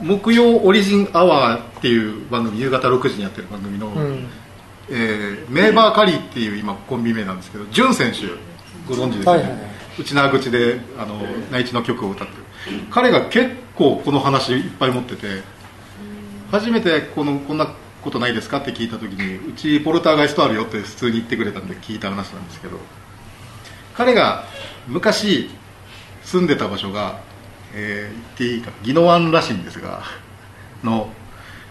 [0.00, 4.26] 木曜オリジンアワーっていう番組夕方6時にやってる番組の、うん。
[4.90, 8.18] えーメーバーカリーっていう今コンビ名なんですけどジュン選手
[8.88, 9.60] ご存知ですよね、はいはいはい。
[9.98, 12.42] 内縄口であの内地の曲を歌ってる。
[12.90, 15.42] 彼が結構この話いっぱい持ってて
[16.50, 17.66] 初めてこのこんな
[18.02, 18.58] ことないですか？
[18.58, 22.78] って聞いた時にうちポルターガイストあるよって普通に言ってくれたんで聞いた話なんですけど
[23.96, 24.44] 彼が
[24.86, 25.48] 昔
[26.22, 27.20] 住んでた場所が、
[27.74, 30.02] えー言っていいか宜野湾らしいんですが
[30.84, 31.08] の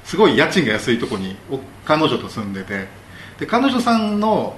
[0.03, 1.35] すごい家賃が安いとこに
[1.83, 2.88] 彼女と住んでて
[3.39, 4.57] で彼女さんの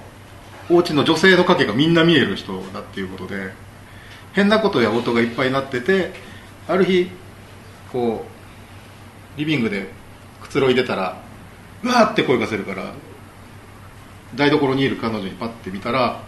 [0.70, 3.52] お家の女性の影がみんな見える人だっていうことで
[4.32, 6.12] 変なことや音がいっぱいになってて
[6.66, 7.10] ある日
[7.92, 8.24] こ
[9.36, 9.88] うリビングで
[10.42, 11.20] くつろいでたら
[11.82, 12.92] うわーって声がするから
[14.34, 16.20] 台所にいる彼女にパッて見たら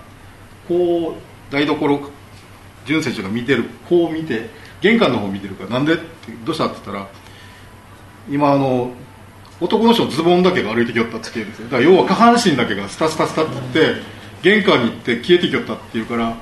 [0.67, 2.11] こう台所
[2.87, 4.49] 純選手が見てるこう見て
[4.81, 5.95] 玄関の方を見てるからなんで？
[5.95, 6.03] って
[6.45, 6.67] どうした？
[6.67, 7.09] って言ったら
[8.31, 8.93] 今あの
[9.61, 14.03] 男の人のズボンだけが歩いてきよったって言うんですよだから要は下半身だけがスタスタスタって言って
[14.43, 16.37] 玄関に行って消えてきよったって言うから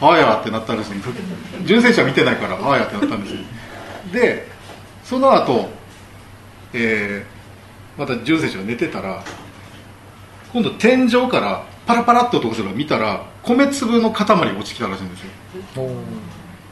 [0.00, 0.96] はあやってなったんですよ。
[1.64, 3.40] 純選手は見てないからはあやってなったんですよ。
[4.12, 4.46] で
[5.04, 5.68] その後、
[6.74, 7.36] えー
[7.98, 9.24] また純選手が寝てたら
[10.52, 15.26] 今度天井からパラパラっと音がする見たら米粒の塊が落ちてきたらしいんですよ。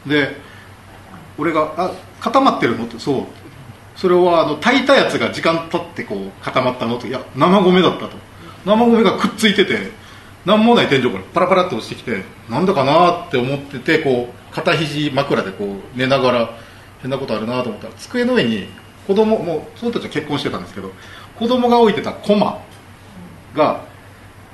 [0.05, 0.35] で
[1.37, 3.23] 俺が「あ固まってるの?」って「そう」
[3.95, 6.97] それはあの炊いたやつが時間経ってこう固まったの？
[6.97, 8.17] といや生米だったと。
[8.65, 9.91] 生米がくっついてて
[10.43, 16.49] 何もない天井からパラパラって落ちてきてなんだかなって思っててこう肩肘枕でこう寝ながら
[17.01, 18.67] 変なことあるなと思ったら机の上に
[19.07, 20.91] 子供もうその人たちは結婚してたんですけど
[21.37, 22.59] 子供が置いてたコマ
[23.55, 23.81] が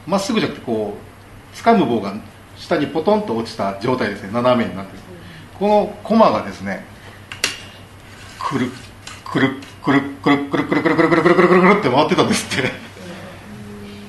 [0.05, 1.10] まっすぐじゃなくてこう
[1.53, 2.13] 掴む棒が
[2.57, 4.29] 下にポトンと落ちた状態ですね。
[4.31, 4.99] 斜めになってる。
[5.57, 6.85] このコマがですね
[8.39, 8.71] くる
[9.25, 9.49] くる
[9.83, 12.71] くるくるくるくるくるくるくるくるくるくるくるって回ってたんですって。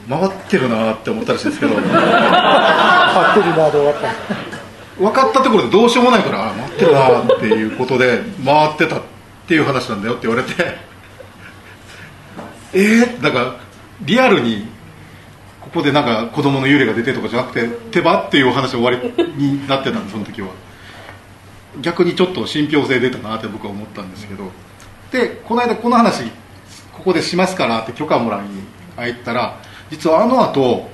[0.08, 1.74] 回ってるなって思ったらしいんですけど。
[1.74, 5.02] 張ってるなで終わった。
[5.02, 9.02] 分かったところでどうしようもないからあ回ってるなっていうことで回ってたっ
[9.46, 10.76] ていう話なんだよって言われて。
[12.74, 13.56] えー、だから
[14.00, 14.66] リアルに
[15.62, 18.98] ここでなんか子供の幽霊が出てとかじゃなくて手羽っていうお話終わり
[19.36, 20.48] になってたんでその時は。
[21.80, 24.50] 逆にちょっと信憑性出たなって僕は思ったんですけど。
[25.12, 26.24] でこの間この話
[26.92, 28.62] ここでしますからって許可もらいに
[28.96, 30.88] 入ったら実はあの後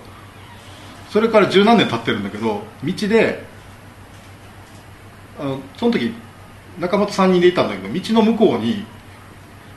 [1.10, 3.44] それから十何年経ってるんだけど道で
[5.38, 6.12] あのその時
[6.78, 8.84] 仲間と3人でいたんだけど道の向こうに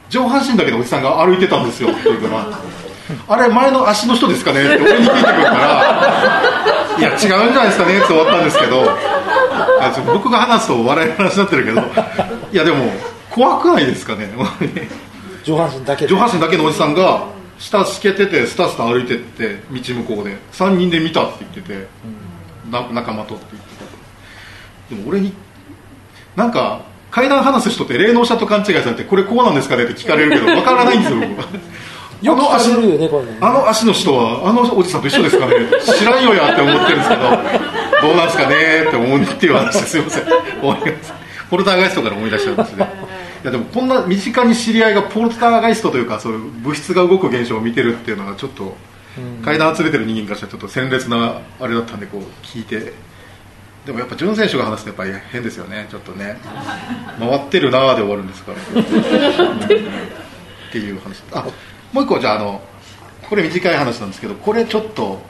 [0.10, 2.60] 上半身だけのおじさんが歩いてたんですよって言うから
[3.27, 4.61] あれ前の足の人ですかね？
[4.61, 7.97] って俺に聞いてくるからいや違うんじゃないですかね？
[7.97, 8.83] って終わったんですけど
[10.13, 11.81] 僕が話すと笑いの話になってるけど
[12.51, 12.85] いやでも
[13.29, 14.29] 怖くないですかね？
[15.43, 16.13] 上半身だけで。
[16.13, 21.87] 上半身だけのおじさんが下しけててスタスタ歩いてって道向こうで3人で見たって言ってて、
[22.69, 23.69] な仲間とって言って
[24.89, 25.33] たでも俺に
[26.35, 29.83] なんか階段話す人って霊能者と勘違いされてこれこうなんですかね？
[29.83, 31.43] って聞かれるけどわからないんですよ僕
[32.21, 35.53] よく走るよねこれねあの足の人はあのおじさんと一緒ですかね。
[35.97, 37.21] 知らんよやって思ってるんですけど
[38.01, 38.55] どうなんですかね
[38.88, 40.23] って思うっていう話ですいません
[40.62, 41.13] 思います。
[41.49, 42.89] ポルターガイストから思い出しちゃうんですね。
[43.43, 48.77] いやでもこんな身近に知り合いがポルターガイストというかそういう物質が動く現象を見てるっていうのはちょっと
[49.43, 52.93] 階段集めてる人間からしたらちょっと鮮烈なあれだったんでこう聞いて。
[53.86, 55.88] でもやっぱ潤選手が話すとやっぱり変ですよね。
[55.89, 56.38] ちょっとね。
[57.19, 58.57] 回ってるなーで終わるんですから。
[60.69, 61.23] っていう話。
[61.34, 61.47] あ
[61.93, 62.62] もう一個じゃああの
[63.30, 65.21] これ短い話なんですけどこれちょっと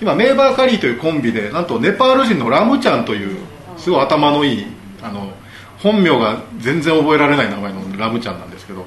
[0.00, 3.38] 今メーバーカリーというコンビでなんとネパール人のラムちゃんという
[3.76, 4.66] すごい頭のいい
[5.02, 5.32] あの
[5.78, 8.84] 本名が全然覚えられない名前のラムちゃんなんですけど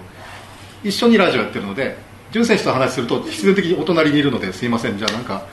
[0.84, 1.98] 一緒にラジオやってるので
[2.32, 4.98] 潤選手と話すると必然的にお隣にいるのですいません。
[4.98, 5.46] じゃあなんか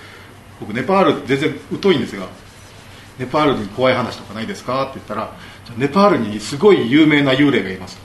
[0.60, 2.26] 僕ネパール全然疎いんですが
[3.18, 4.84] ネパールに怖い話とかないですか？
[4.84, 5.32] って言ったら
[5.76, 8.02] ネパールにすごい有名な幽霊がいますと。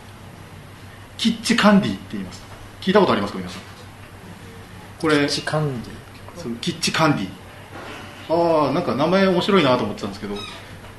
[1.17, 2.46] キッチカンディって言います
[2.87, 3.61] 聞いたことありますか皆さん？
[5.01, 5.89] これチカンデ
[6.37, 7.27] そのキッチカンディ。
[8.29, 10.35] ああなんか名前面白いなと思ってたんですけど。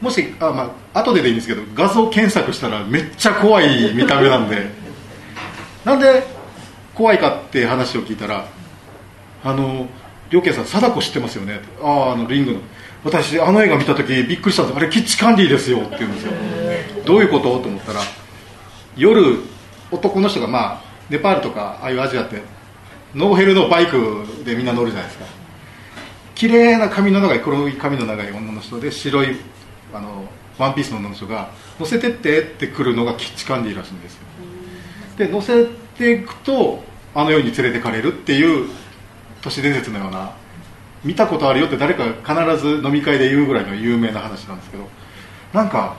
[0.02, 4.68] もしあまあ後ででいいんですけど画像検索したらめっちゃ怖い見た目なんで。
[5.86, 6.26] なんで
[6.94, 8.44] 怖いかって話を聞いたら
[9.42, 9.88] あの
[10.28, 11.62] 両家さん貞子知ってますよね？
[11.82, 12.58] あああのリングの。
[13.02, 14.76] 私あの映画見た時びっくりしたんです。
[14.76, 16.32] あれキッチカンディですよって言うんですよ。
[17.06, 17.44] どういうこと？
[17.60, 18.00] と思ったら
[18.94, 19.40] 夜
[19.90, 22.42] 男の人がまあネパールとかああいうアジアって
[23.14, 25.26] ノーヘルのバイクでみんな乗るじゃないですか。
[26.34, 29.36] 綺麗な髪の長い黒い髪の長い女の人で白い
[29.92, 30.24] あの
[30.56, 34.20] ワンピースの女の人が乗せてってってくるのがキッチカンディらしいんですよ。
[35.16, 35.66] で乗せ
[35.96, 38.68] ていくとあの世に連れてかれるっていう
[39.42, 40.32] 都市伝説のような
[41.04, 44.88] 見たことあるよって誰か必ず飲み会で言うぐらいの有名な話なんですけど
[45.52, 45.96] なんか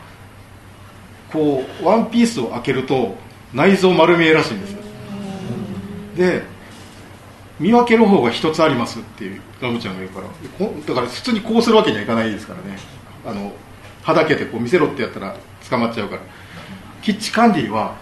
[1.32, 3.18] こうワンピースを開けると
[3.54, 4.79] 内臓丸見えらしいんです
[6.20, 6.44] で
[7.60, 10.28] 見分ける方が一つありますっていうラムちゃんが言うから。
[10.58, 12.78] こだから普通にこうするわけにはいかないですからね。
[13.26, 13.54] あの
[14.04, 15.36] はだけてこう見せろってやったら
[15.70, 16.22] 捕まっちゃうから。
[17.02, 17.96] キッチカンディは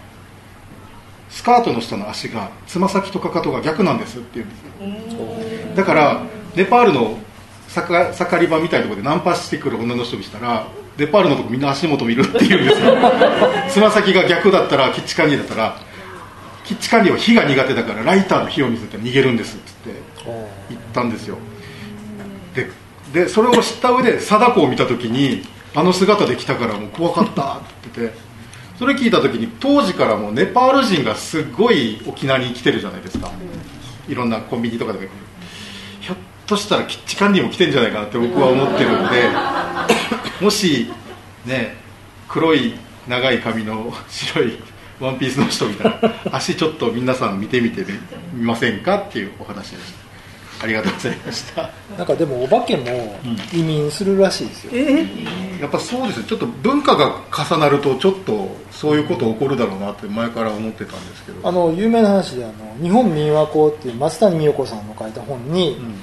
[1.30, 5.74] スカートの下の足がつま先とかかとが逆なんですって言うんですよ。
[5.76, 6.22] だから
[6.56, 7.18] ネパールの
[7.68, 12.96] 盛盛り場みたいなところでナンパしてくる女の人にしたらネパールのとこみんな足元見るって言うんですよ。
[13.70, 15.87] つま先が逆だったらキッチカンディだったら
[16.68, 21.38] キッチカンディは火が苦手だからライターの火を見せて逃げるんですって言って言ったんですよ。
[22.54, 22.68] で
[23.14, 28.20] でそれを知った上で貞子を見た時にあの姿で来たからもう怖かったって言ってて
[28.78, 33.32] それ聞いた時に当時からもうネパール人がすごい沖縄に来てるじゃないですか。
[34.06, 34.98] いろんなコンビニとかで。
[34.98, 35.06] も
[36.02, 39.30] ひょっとしたらキッチカンディも来てんじゃないかなって僕は思ってるんで
[40.44, 40.90] もし
[41.46, 41.76] ね
[42.28, 42.74] 黒い
[43.08, 44.58] 長い髪の白い
[45.00, 46.14] ワンピースの人みたいな。
[46.36, 47.84] 足ちょっと皆さん見てみて
[48.32, 48.96] みませんか？
[48.96, 50.08] っていうお話でした。
[50.60, 51.70] ありがとうございました。
[51.96, 53.16] なんかでもお化けも
[53.52, 54.72] 移民するらしいですよ、
[55.60, 61.48] やっぱそうですねちょっと文化が重なるとちょっとそういうこと起こるだろうなって前から思ってたんですけど。
[61.48, 65.94] あの有名な話であの「日本民話講」っていう松谷美代子さんの書いた本に、うん。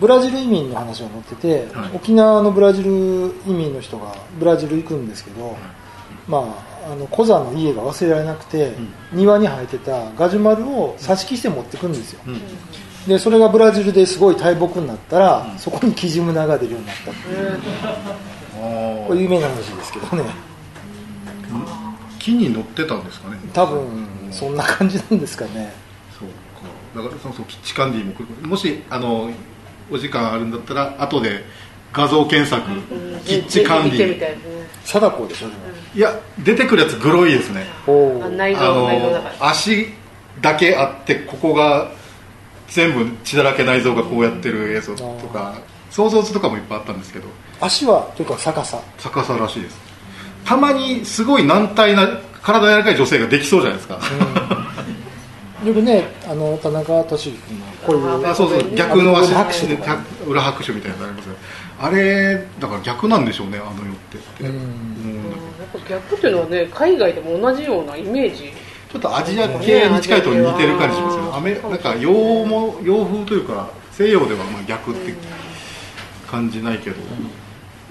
[0.00, 1.90] ブラジル移民の話が載ってて、はい。
[1.92, 2.90] 沖縄のブラジル
[3.46, 5.56] 移民の人がブラジル行くんですけど、
[6.28, 8.72] まあ、あのコザの家が忘れられなくて、
[9.12, 12.40] 庭に生えてたガジュマルを挿し木して持ってくんですよ、うん。
[13.06, 17.10] でそれがブラジルですごい大木になったら、そこにキジムナが出るようになった。
[17.10, 17.60] っていう
[18.60, 20.24] あこれ有名な話ですけどね。
[21.52, 23.38] あ木に乗ってたんですかね。
[23.52, 25.72] 多分そんな感じなんですかね。
[26.18, 26.28] そう
[26.98, 27.02] か。
[27.02, 29.30] だからそうそうキッチカンディももしあの
[29.90, 31.44] お時間あるんだったら後で
[31.92, 32.62] 画像検索、
[33.24, 35.48] キッチカン見てみディたいですね貞子でしょ
[35.94, 37.66] いや出てくるやつグロいですね。
[37.86, 39.36] あ内臓あ内臓だから。
[39.36, 39.88] の足
[40.40, 41.90] だけあってここが
[42.68, 47.26] 全部血だらけ内臓がこうやってる映像とか想像図とかもいっぱいあったんですけど。
[47.60, 48.80] 足はというか逆さ。
[48.98, 49.78] 逆さらしいです。
[50.44, 54.00] たまにすごい軟体な体柔らかい女性ができそうじゃないですか、
[55.64, 58.30] よくねあの田中俊之君のこういう。
[58.30, 58.74] あそうそう。
[58.74, 59.32] 逆の足。
[60.26, 61.34] 裏拍手みたいなのありますよ
[61.80, 64.18] あれだから逆なんでしょうねあの世って。
[64.18, 64.56] ってうん。
[64.56, 65.30] 思うん。
[65.30, 68.52] だけどやっぱ逆っていうのはね海外でも同じようなイメージ。
[68.90, 71.30] ちょっとアジア系に近いと似てる感じしますよね。
[71.34, 75.14] アメなんか洋も洋風というか西洋ではまあ逆って
[76.26, 76.96] 感じないけど、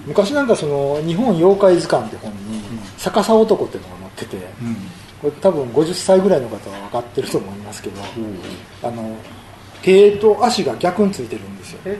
[0.06, 2.62] 昔なんかその日本妖怪図鑑って本に
[2.96, 4.76] 逆さ男っていうのが載っててうん
[5.20, 8.00] これ多分50歳ぐらいの方は分かってると思いますけど
[8.82, 9.16] あの
[9.82, 11.80] 手と足が逆についてるんですよ。
[11.84, 11.98] え？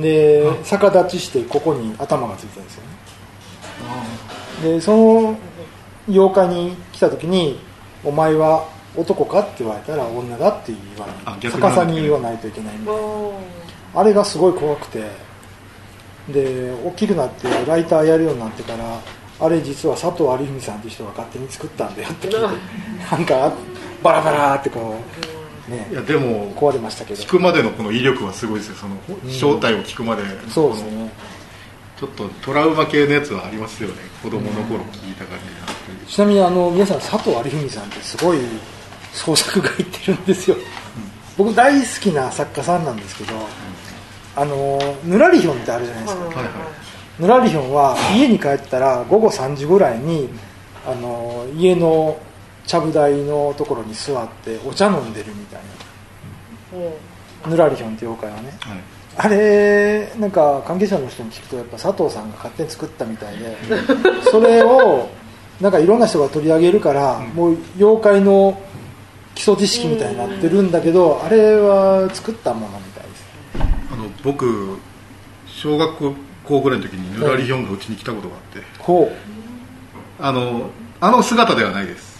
[0.00, 4.74] で逆立ちしてここに頭がついてるんですよね。
[4.74, 5.36] でその
[6.08, 7.60] 妖怪に来た時に
[8.04, 8.66] 「お前は
[8.96, 15.34] 男か?」って言われたら「女だ」って言わないあ逆さに言わないといけないんでああれがすごい怖くて。
[16.28, 18.98] で大きくなってライターやるようになってから
[19.40, 22.40] あれ実は佐藤有文さんっていう人が勝手に作ったんだよって聞いて。
[23.10, 23.52] なんか
[24.02, 25.88] バラバラってこうね。
[25.90, 27.22] いやでも壊れましたけど。
[27.22, 28.76] 聞くまでのこの威力はすごいですよ。
[28.76, 28.96] その
[29.30, 31.10] 正体を聞くまでそうですね。
[31.98, 33.94] ちちょっとトラウマ系のやつはありますよね。
[34.22, 38.38] 子供の頃聞いた感じがちなみにあの皆さん佐藤有文さんってすごい
[39.12, 40.56] 創作がいってるんですよ、
[41.38, 43.32] 僕大好きな作家さんなんですけど、
[44.36, 47.22] あのぬらりひょんってあるじゃないですか、はいはい。
[47.22, 50.28] ぬらりひょんは家に帰ったら午後3時ぐらいに
[50.86, 52.18] あの家の
[52.66, 55.60] ちゃぶ台のところに座ってお茶飲んでるみたい
[57.44, 57.50] な。
[57.50, 58.56] ぬらりひょんって妖怪はね。
[58.60, 58.78] はい。
[59.16, 63.56] あれなんか関係者の人に聞くとやっぱ佐藤さんが勝手に作ったみたいで
[64.28, 65.08] それを
[65.60, 68.60] なんかいろんな人が取り上げるから、もう妖怪の
[69.36, 73.24] 基礎知識みたいになってるんだけど、あれは作ったものみたいです。
[73.92, 74.78] あの僕
[75.46, 78.66] 小学校ぐらいの時にぬらりひょんがうちに来たことがあって。
[78.80, 79.12] こ
[80.20, 82.13] あのあの姿ではないです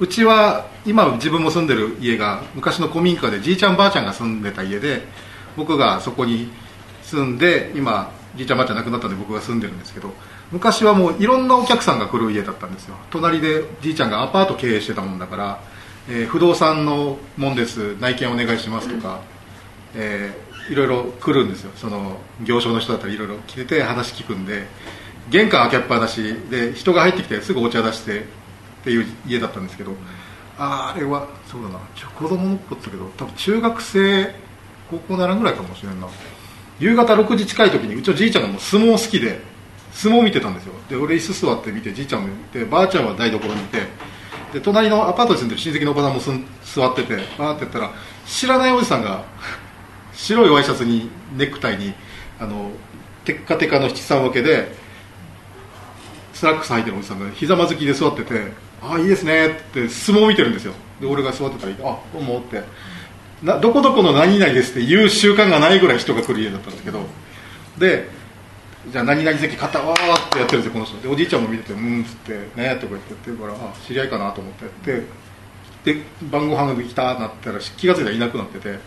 [0.00, 5.02] うちは今自分も住んでる家が昔の古民家でじいちゃんばあちゃんが住んでた家で
[5.56, 6.50] 僕がそこに
[7.02, 10.12] 住んで今じいちゃんばあちゃん亡くなったんで僕が住んでるんですけど
[10.50, 12.96] 昔はもういろんなお客さんが来る家だったんですよ。
[13.10, 15.60] 隣でじいちゃんがアパート経営してたもんだから、
[16.08, 17.96] えー不動産のもんです。
[18.00, 19.20] 内見お願いしますとか、
[19.94, 21.70] えーいろいろ来るんですよ。
[21.76, 24.66] その業商の人だったらいろいろ来てて話聞くんで
[25.30, 28.24] 玄関開けっぱなしで人が入ってきてすぐお茶出して
[28.80, 29.92] っていう家だったんですけど
[30.58, 31.80] ああれはそうだな
[32.18, 34.34] 子供の子だったけど多分中学生
[34.90, 36.08] 高校ならぐらいかもしれんな。
[36.80, 39.38] 夕方6時近い時にうちのじいちゃんがもう相撲好きで
[39.92, 40.72] 相撲見てたんですよ。
[40.88, 43.82] で俺椅子座って見てじいちゃんもいてばあちゃんは台所にいて
[44.52, 47.92] で隣のアパートに住んでる親戚のおばさんもすん座っててバーってやったら
[48.26, 49.24] 知らないおじさんが
[50.14, 51.92] 白いワイシャツにネクタイに
[52.40, 52.70] あの
[53.24, 54.74] テッカテカの七三分けで
[56.32, 58.52] スラックス履いてるおじさんがひざまずきで座ってて
[58.82, 60.74] 「ああいいですね」って相撲見てるんですよ。
[61.00, 62.62] で俺が座ってたら「あどうも」って。
[63.42, 67.00] などこどこの何々ですって言う習慣がないぐらい人が来る家だったんですけど。
[67.78, 68.08] で
[68.90, 71.00] じゃあ何々席買ったわーってやってるんですよこの人。
[71.00, 73.56] でおじいちゃんも見てて「うん」っつって「ね」とか言ってやってるからあ
[73.86, 74.64] 知り合いかなと思って。
[74.64, 74.72] やっ
[75.02, 75.06] て
[75.82, 78.78] で晩ご飯ができたなったら気が付いたらいなくなってて。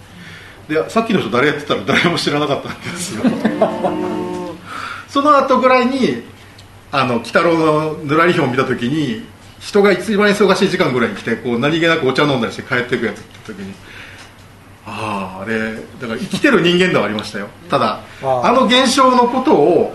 [0.68, 3.24] でさっきの人誰やってたら誰も知らなかったんですよ。
[5.10, 6.24] その後ぐらいに
[6.92, 9.26] あの鬼太郎のぬらりひょんを見た時に
[9.66, 13.74] 人が一番忙しい時間ぐらいに来てこう何気なくお茶飲んだりして帰っていくやつって時に
[14.86, 17.48] あああれだから生きてる人間ではありましたよ。
[17.70, 19.94] ただあの現象のことを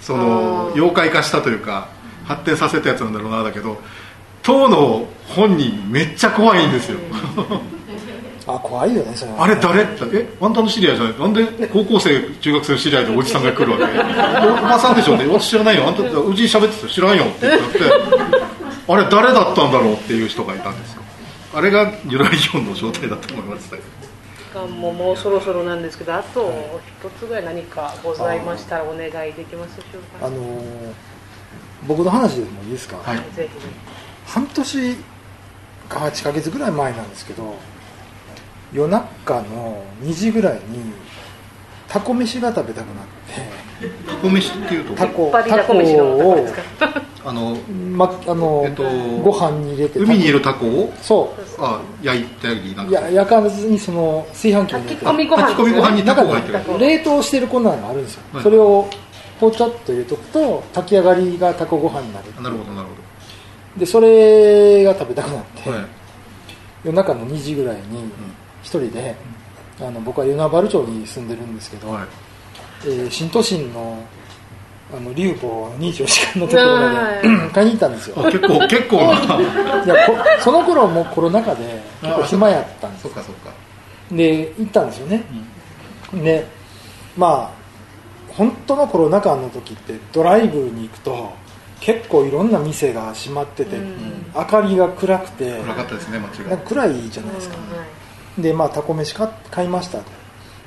[0.00, 1.88] その妖怪化したというか
[2.24, 3.78] 発展させたやつなんだろうなだけど
[4.44, 6.98] 当の本人めっちゃ怖いんですよ。
[8.44, 9.44] あ怖いよねそれは。
[9.44, 9.82] あれ誰？
[9.84, 11.18] ってえあんたの知り合いじゃない？
[11.20, 11.44] なんで？
[11.68, 13.84] 高校生中学生の知り合いでおじさんが来るわけ？
[13.84, 15.86] おおばさんでしょって私知らないよ。
[15.86, 17.78] あんたうちに喋ってた知らんよって言って
[18.88, 21.02] あれ誰だったんだろうっていう人がいたんですよ。
[21.54, 23.70] あれがユラリオンの状態だと思います。
[23.70, 23.78] 時
[24.52, 30.26] 間ももうそろそろなんですけどあと一つぐらい何かございましたらお願いできますでしょうか。
[30.26, 30.92] あのー
[31.86, 33.16] 僕の話でもいいですか、はい。
[33.16, 33.48] ぜひぜ
[34.26, 34.96] 半年
[35.88, 37.56] か8ヶ月ぐらい前なんですけど
[38.72, 40.92] 夜中の2時ぐらいに
[41.92, 43.90] タコ飯が食べたくなって。
[44.06, 44.94] タコ飯っていうと？
[44.94, 46.46] タコタタコを
[47.24, 47.56] あの
[47.94, 48.82] まあの、えっと
[49.22, 50.92] ご飯に入れて海にいるタコを？
[51.02, 55.04] そあ焼いたりなんうかや焼かずにその炊飯器に入れて。
[55.04, 55.90] 炊き込みご飯。
[55.96, 58.42] にタコが入ってる冷凍してる粉があるんですよ、はい。
[58.42, 58.88] それを
[59.38, 62.94] ポチャッと入れとくと炊き上がりがタコご飯になるなるほどなるほ
[63.78, 65.86] でそれが食べたくなって、どはい。
[66.84, 68.04] 夜中の2時ぐらいに
[68.62, 69.16] 一人で、
[69.86, 72.04] あの僕は与那原町に住んでるんですけど、はい。
[72.84, 74.02] えー新都心の
[74.94, 78.16] あの竜坊24時間のところまはで 買いに行ったんですよ。
[78.18, 79.84] あ結構結構な。
[79.84, 83.02] いやこその頃もうコロナ禍で結構暇やったんです。
[83.04, 83.52] そっかそっか。
[84.10, 85.24] で行ったんですよね、
[86.12, 86.46] で
[87.16, 87.50] まあ
[88.28, 91.32] 本当のコロナ禍の時ってドライブに行くと
[91.80, 94.30] 結構いろんな店が閉まってて、うん。
[94.34, 97.86] 明かりが暗くて暗かったですね間違いなんか暗いじゃないですか、うんはい
[98.38, 99.98] でまあタコ飯買買いました。
[99.98, 100.04] と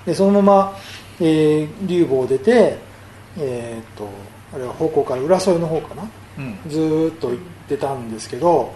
[0.05, 0.77] でそのまま、
[1.19, 2.77] えー、竜坊を出て
[3.37, 4.07] えーっと
[4.53, 6.03] あれは方向から浦添の方かな？
[6.37, 6.59] うん。
[6.69, 8.71] ずーっと行ってたんですけど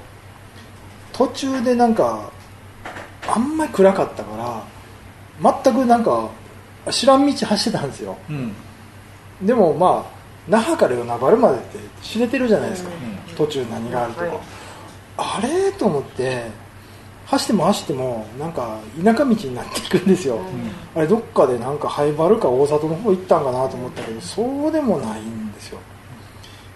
[1.13, 2.31] 途中でなんか
[3.27, 4.63] あんまり暗かったか
[5.43, 6.29] ら全くなんか
[6.89, 8.17] 知らん道走ってたんですよ。
[8.29, 8.53] うん。
[9.43, 12.89] でもまあ那覇から与那原までって知れてるじゃないですか、
[13.29, 13.35] うん。
[13.35, 14.39] 途中何があるとか、はい。
[15.17, 15.71] あれ？
[15.73, 16.45] と思って
[17.29, 20.39] 走っても走ってもなんか田舎道になっていくんですよ、
[20.95, 25.79] あれどっかでなんか灰原か大里の方行ったんかなと思ったけどそうでもないんですよ。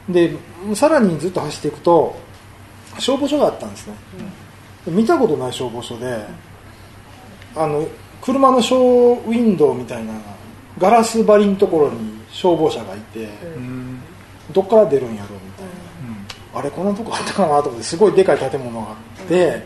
[0.08, 0.36] で
[0.76, 2.16] さらにずっと走っていくと
[3.00, 3.94] 消防署があったんですね、
[4.86, 6.24] 見たことない消防署で
[7.56, 7.88] あの
[8.22, 10.14] 車のショーウィンドウみたいな
[10.78, 13.26] ガラス張りのところに消防車がいて、
[13.58, 14.00] うん。
[14.52, 15.66] どっから出るんやろみたい
[16.54, 19.66] な、あれこんなとこあったかなと思ってすごいでかい建物があって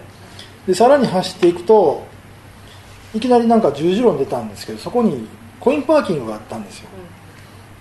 [0.67, 2.05] でさらに走っていくと
[3.15, 5.27] いきなりなんか十字路に出たんですけどそこに
[5.59, 6.89] コインパーキングがあったんですよ。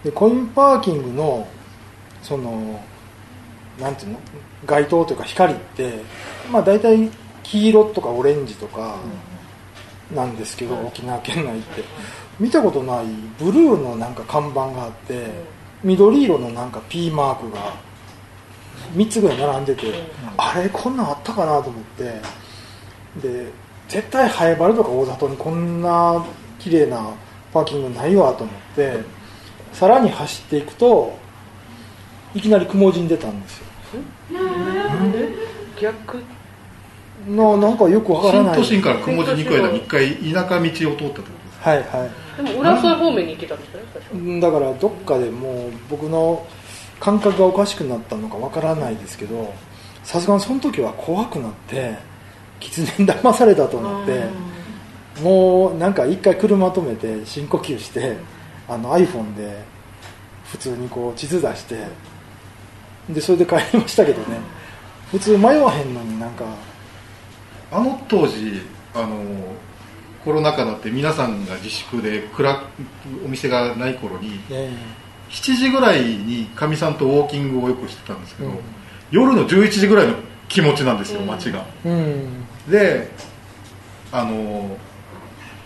[0.04, 1.46] でコインパーキングの
[2.22, 2.80] その
[3.80, 4.20] なんていうの？
[4.64, 6.00] 街灯というか光って
[6.50, 7.10] まあ大体
[7.42, 8.96] 黄色とかオレンジとか
[10.14, 11.84] なんですけど、沖縄県内って。
[12.38, 13.06] 見たことない
[13.38, 15.30] ブルーのなんか看板があって
[15.82, 17.74] 緑色のなんか P マークが
[18.94, 19.86] 3つぐらい並んでて、
[20.36, 22.20] あれこんなんあったかなと思って
[23.22, 23.50] で
[23.88, 26.24] 絶対ハエバルとか大里にこんな
[26.58, 27.10] 綺麗な
[27.52, 28.98] パーキングないわと思って
[29.72, 31.16] さらに走っていくと
[32.34, 33.66] いきなり雲陣出たんですよ。
[35.80, 36.22] 逆？
[37.28, 38.64] ななんかよくわからない。
[38.64, 41.70] 新都心から雲寺に行く間に一回田舎道を通ったってことですか？
[41.70, 42.10] はいは
[42.40, 42.44] い。
[42.44, 43.70] でも浦添方面に行けたんです
[44.14, 46.46] よねだからどっかでもう僕の
[47.00, 49.54] 感覚がおかしくなったのかわからないですけど
[50.04, 51.96] さすがにその時は怖くなって
[52.60, 54.24] 狐に騙されたと思って
[55.22, 58.16] もうなんか一回車止めて深呼吸して
[58.68, 59.62] あの iPhone で
[60.44, 61.86] 普通にこう地図出して
[63.08, 64.38] でそれで帰りましたけどね。
[65.10, 66.44] 普通迷わへんのになんか
[67.70, 68.60] あの当時
[68.94, 69.22] あの
[70.24, 72.64] コロナ禍だって皆さんが自粛で暗
[73.24, 74.70] お店がない頃にね
[75.30, 78.58] 7時ぐらいにかみさんとウォーキングをよくしてたんですけど、うん。
[79.10, 80.14] 夜の11時ぐらいの
[80.48, 81.26] 気持ちなんですようん。
[81.26, 82.46] 街が、うん。
[82.68, 83.10] で
[84.12, 84.76] あの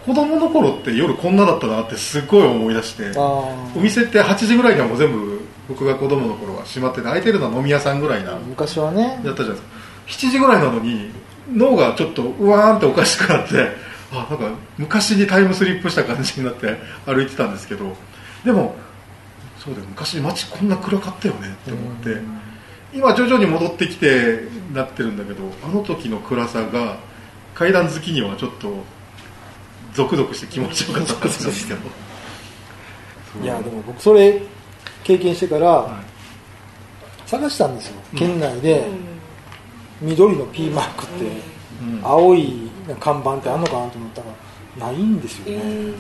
[0.05, 3.21] 子供の頃って夜こんなだったなってすっごい思い出してあ
[3.77, 9.21] お店って8時ぐらいにはもう全部僕が子供の頃は閉まってて空いてるのは飲み屋さんぐらいなあ昔はね。
[9.25, 9.69] やったじゃないですか。
[10.07, 11.11] 7時ぐらいなのに
[11.53, 13.69] 脳がちょっとうわーんっておかしくなって
[14.13, 16.77] あなんか昔にタイムスリップした感じになって
[17.07, 17.95] 歩いてたんですけど。
[18.45, 18.75] でも
[19.59, 22.41] そうだよ昔街こんな暗かったよねって思って、うん
[22.93, 24.41] 今徐々に戻ってきて
[24.73, 26.99] なってるんだけどあの時の暗さが
[27.55, 28.73] 階段好きにはちょっと
[29.95, 31.81] ゾクゾクして気持ちよかったんですけど。
[33.43, 34.43] いやでも僕それ
[35.05, 36.01] 経験してからは
[37.27, 38.19] 探したんですよ、うん。
[38.19, 38.85] 県内で
[40.01, 42.01] 緑の P マークって、いうん。
[42.03, 45.93] 青い看板ってあんのかなと思ったらないんですよね、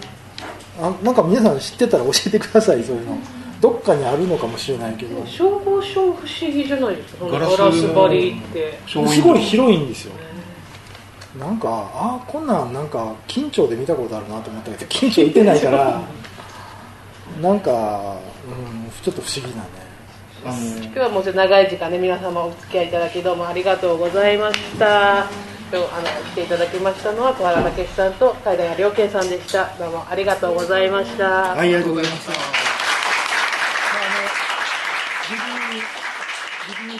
[0.80, 3.18] あなんか皆さん知ってたら教えてくださいそういうの
[3.61, 5.24] どっかにあるのかもしれないけど。
[5.26, 7.26] 消防署不思議じゃないですか？
[7.26, 8.78] ガガラスラス張りって。
[8.86, 10.12] すごい広いんですよ。
[11.38, 16.00] なんかああこんなんなんか緊張で見たことあるなと思ったけど緊張いてないから
[17.40, 19.68] なんか、うん、ちょっと不思議なね。
[20.44, 25.26] あの今日はもうちょっと長い時間ね皆様お付き合いいただきどうもありがとうございました。
[25.72, 29.70] 今日あの来ていただきましたのは小原武史さんと海田良健さんでした。
[29.78, 32.70] どうもありがとうございました、はいありがとうございました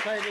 [0.01, 0.23] オカル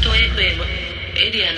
[0.00, 0.64] ト FM
[1.18, 1.54] エリア78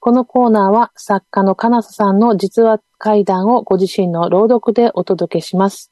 [0.00, 5.91] このコーナーは作家の金瀬さんの実話怪談をご自身の朗読でお届けします。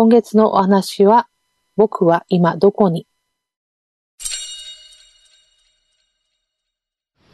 [0.00, 1.26] 今月のお話は、
[1.74, 3.08] 僕は今どこに？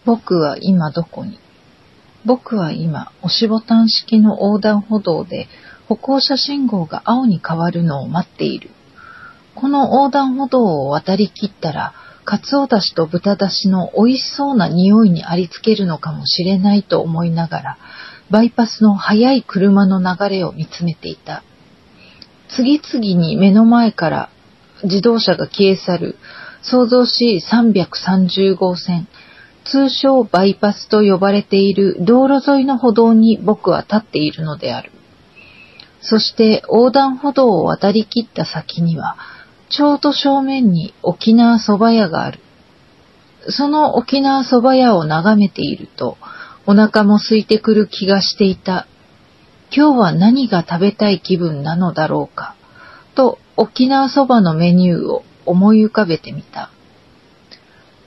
[0.06, 1.38] 僕は今どこに？
[2.24, 5.46] 僕は今、押しボタン式の横断歩道で
[5.88, 8.70] 歩行者信号が青に変わるのを待っている。
[9.54, 11.92] この横断歩道を渡り切ったら、
[12.24, 17.78] カツオだしと豚だしの美味しそうな匂いにありつけるのかもしれないと思いながら、
[18.30, 21.44] バイパスの速い車の流れを見つめていた。
[22.56, 24.30] 次々に目の前から
[24.84, 26.16] 自動車が消え去る、
[26.62, 29.08] 創造し330号線、
[29.64, 34.92] 通称バイパスと呼ばれている道路沿いの歩道に僕は立っているのである。
[36.00, 39.16] そして横断歩道を渡り切った先には、
[39.70, 42.40] ちょうど正面に沖縄蕎麦屋がある。
[43.48, 46.18] その沖縄蕎麦屋を眺めていると、
[46.66, 48.86] お腹も空いてくる気がしていた。
[49.76, 52.54] 今日は何が食べたい気分なのだろうか、
[53.16, 56.70] と沖縄蕎麦のメニューを思い浮かべてみた。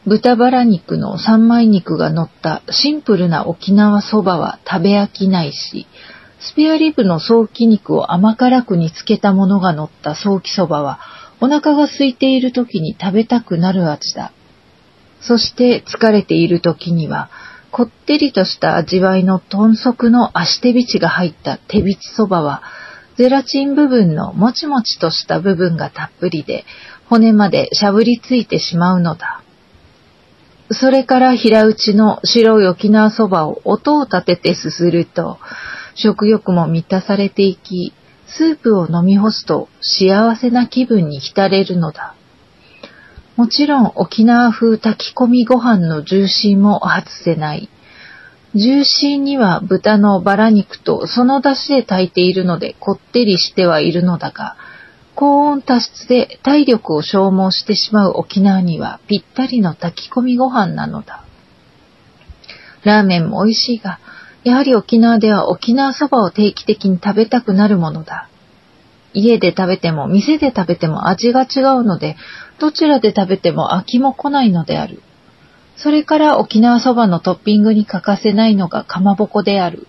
[0.05, 5.87] 豚バラ肉の三枚肉が乗ったシンプルな沖縄そばは食べ飽きないし、
[6.39, 10.99] スペアリブのソーキ肉を甘辛く煮つけたものが乗ったソーキそばは、
[11.41, 14.31] お腹が空いている時に食べたくなる味だ。
[15.19, 17.29] そして疲れている時には、
[17.71, 22.63] こってりとした味わいの豚足の足手びちが入った手びちそばは、
[23.17, 26.65] ゼラチン部分のもちもちとした部分がたっぷりで、
[27.09, 29.41] 骨までしゃぶりついてしまうのだ。
[30.71, 35.39] それから平打ちの白い沖縄そばを音を立ててすすると、
[35.95, 37.93] 食欲も満たされていき、
[38.27, 42.16] スープを飲み干すと幸せな気分に浸れるのだ。
[43.37, 47.69] もちろん沖縄風炊き込みご飯のジューシーも外せない。
[48.55, 54.55] ジューシーには豚のバラ肉とその出汁で炊いているのでこってりしてはいるのだが、
[55.13, 61.23] 高温多湿で体力を消耗してしまう沖縄にはぴったりの炊き込みご飯なのだ。
[62.83, 63.99] ラーメンも美味しいが、
[64.45, 68.29] やはり沖縄では沖縄そばを定期的に食べたくなるものだ。
[69.13, 72.17] 家で食べても店で食べても味が違うので、
[72.59, 75.01] どちらで食べても飽きも来ないのである。
[75.75, 79.87] それから沖縄そばのトッピングに欠かせないのがかまぼこである。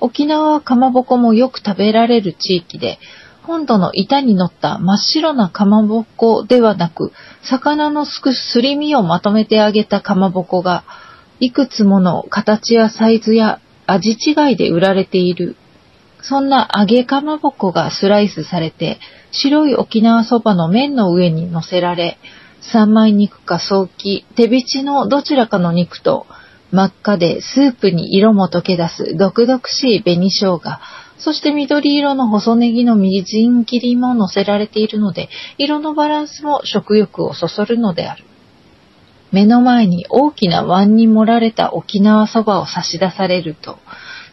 [0.00, 3.00] 沖縄はかまぼこもよく食べられる地域で、
[3.42, 10.84] 本土の板に乗った真っ白なかまぼこではなく、魚のすくすり身をまとめてあげたかまぼこが、
[11.40, 15.56] いくつもの形やサイズや味違いで売られている。
[16.22, 18.98] そんな揚げかまぼこがスライスされて、
[19.30, 22.18] 白い沖縄そばの麺の上に乗せられ、
[22.60, 26.26] 三枚肉か早期、手びちのどちらかの肉と、
[26.70, 30.60] 真っ赤でスープに色も溶け出す毒々しい紅生姜、
[31.18, 38.24] そして緑色の細ネギのみじん切りも乗せられているので、色のバランスも食欲をそそるのである。
[39.32, 43.78] 目の前に大きな碗に盛られた沖縄そばを差し出されると、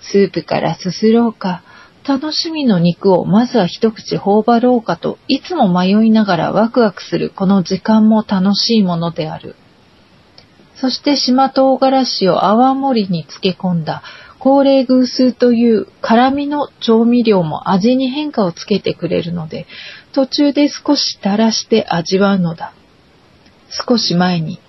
[0.01, 1.63] スープからすすろうか、
[2.07, 9.55] 楽しみの肉をまずは一口頬張ろうかといつも迷いながらワクワクするこの時間も楽しいものである。
[10.75, 14.03] そして島唐辛子を泡盛に漬け込んだ
[14.45, 19.65] 高齢偶数という辛味の調味料も味に変化をつけてくれるので、
[20.13, 22.73] 途中で少し垂らして味わうのだ。
[23.69, 24.59] 少し前に、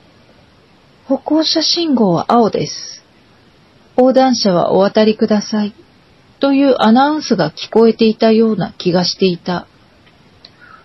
[1.06, 3.04] 歩行者信号は青です。
[3.98, 5.74] 横断者はお渡りください。
[6.40, 9.66] というアナウンスが聞こえていたような気がしていた。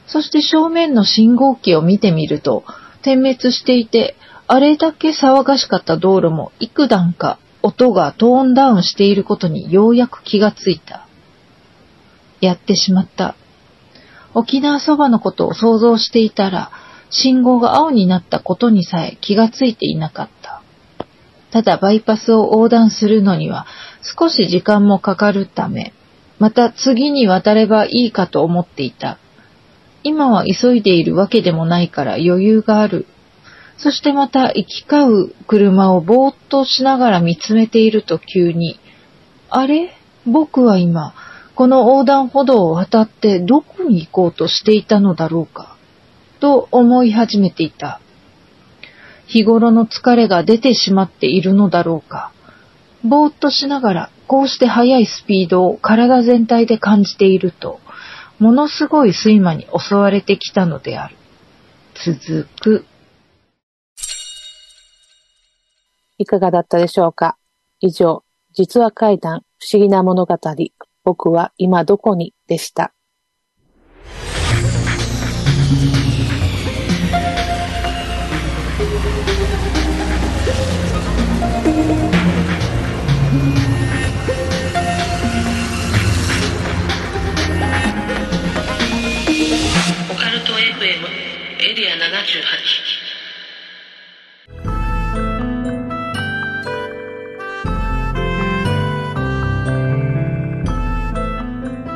[0.08, 2.64] そして正面の信号機を見てみると、
[3.02, 4.16] 点滅していて、
[4.48, 11.08] あれだけ騒がしかった道路も幾段か音がトーンダウンしていることにようやく気がついた。
[12.42, 13.36] やってしまった。
[14.34, 16.72] 沖縄そばのことを想像していたら、
[17.10, 20.62] 信号が青になったことにさえ気がついていなかった。
[21.52, 23.68] ただバイパスを横断するのには
[24.04, 25.94] 少し時間もかかるため、
[26.40, 29.20] また次に渡ればいいかと思っていた。
[30.04, 33.06] 今は急いでいるわけでもないから余裕がある
[33.78, 38.80] そしてまた行き交う車をぼーっとしながら見つめていると急に、
[39.50, 39.92] あれ？
[40.28, 41.16] 僕は今、
[41.56, 45.78] この横断歩道を渡ってどこに行こうとしていたのだろうか、
[46.40, 48.02] と思い始めていた。
[49.26, 52.32] 日頃の疲れが出てしまっているのだろうか？
[53.04, 57.80] ぼーっとしながら、こうして速いスピードを体全体で感じていると、
[58.40, 61.16] ものすごい睡魔に襲われてきたのである。
[61.96, 62.86] 続く。
[66.18, 67.38] いかがだったでしょうか？
[67.80, 68.24] 以上、
[68.54, 70.38] 実話怪談不思議な物語、
[71.04, 72.94] 僕は今どこにでした。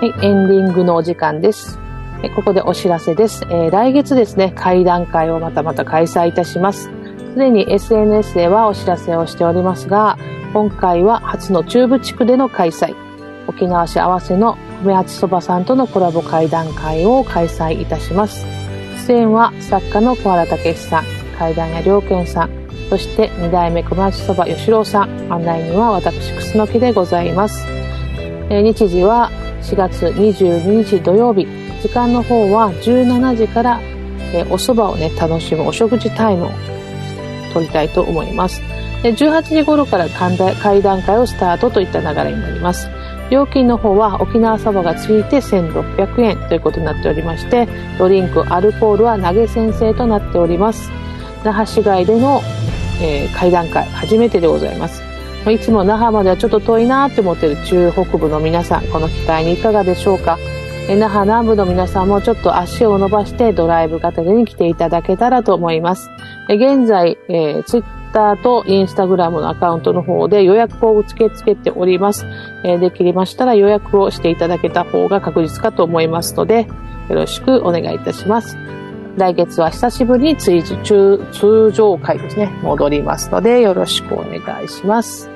[0.06, 1.80] はい、エンディングのお時間です。
[2.36, 3.44] ここでお知らせです。
[3.46, 6.92] えー、来月ですね、会談会をまたまた開催いたします。
[7.34, 10.20] すでに SNS ではお知らせをしておりますが、
[10.54, 12.94] 今回は初の中部地区での開催。
[13.48, 18.46] 沖縄市合わせの梅八そばさんとのコラボ会談会を開催いたします。
[19.08, 21.06] 出演は作家の小原武さん、
[21.40, 22.52] 会談や良健さん、
[22.92, 27.66] そして二代目小町そば吉郎さん、案内人は私、楠木でございます。
[28.52, 29.32] えー、日時は
[29.66, 31.48] 4月22日土曜日。
[31.82, 33.82] 時間の方は17時から、
[34.32, 36.52] え、お蕎麦をね楽しむお食事タイムを
[37.52, 38.62] 取りたいと思います。
[39.02, 40.38] で18時頃から会
[40.82, 42.90] 談会をスタートといった流れになります。
[43.32, 50.92] 料金の方は沖縄そばがついて1600円ということになっておりましてドリンクアルコールは投げ先生となっております。
[51.44, 52.42] 那覇市外での、
[53.02, 55.05] えー、会談会初めてでございます。
[55.52, 60.38] いつも那覇まではちょっと遠いなって思ってる中北部の皆さん、この機会にいかがでしょうか？
[60.88, 66.10] 那覇南部の皆さんもちょっと足を伸ばしてドライブ型でに来ていただけたらと思います。
[66.48, 67.84] 現在、えー、ツイッ
[68.14, 72.26] ターとインスタグラムのアカウントの方で予約を受け付けております。
[72.64, 76.68] えーできましたら予約をしていただけた方が確実かと思いますので、
[77.10, 78.58] よろしくお願いいたします。
[79.18, 80.62] 来月は久しぶりに通
[81.32, 85.35] 通常会ですね、戻りますので、よろしくお願いします。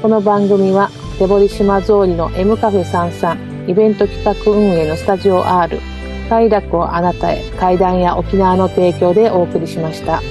[0.00, 5.80] この番組は、手堀島通りの M カフェ33イベント企画運営のスタジオ R
[6.28, 10.22] 快楽をあなたへ階段や沖縄の提供でお送りしました。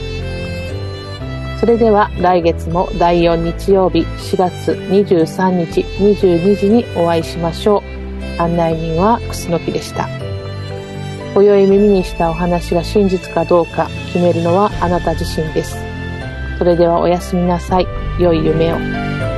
[1.59, 7.83] それでは来月も第4日曜日4月23日22時にお会いしましょ
[8.37, 8.41] う。
[8.41, 10.07] 案内人は楠木でした。
[11.33, 15.75] 今宵耳にしたお話が真実かどうか決めるのはあなた自身です。
[16.57, 17.87] それではおやすみなさい。
[18.17, 19.36] 良い夢を。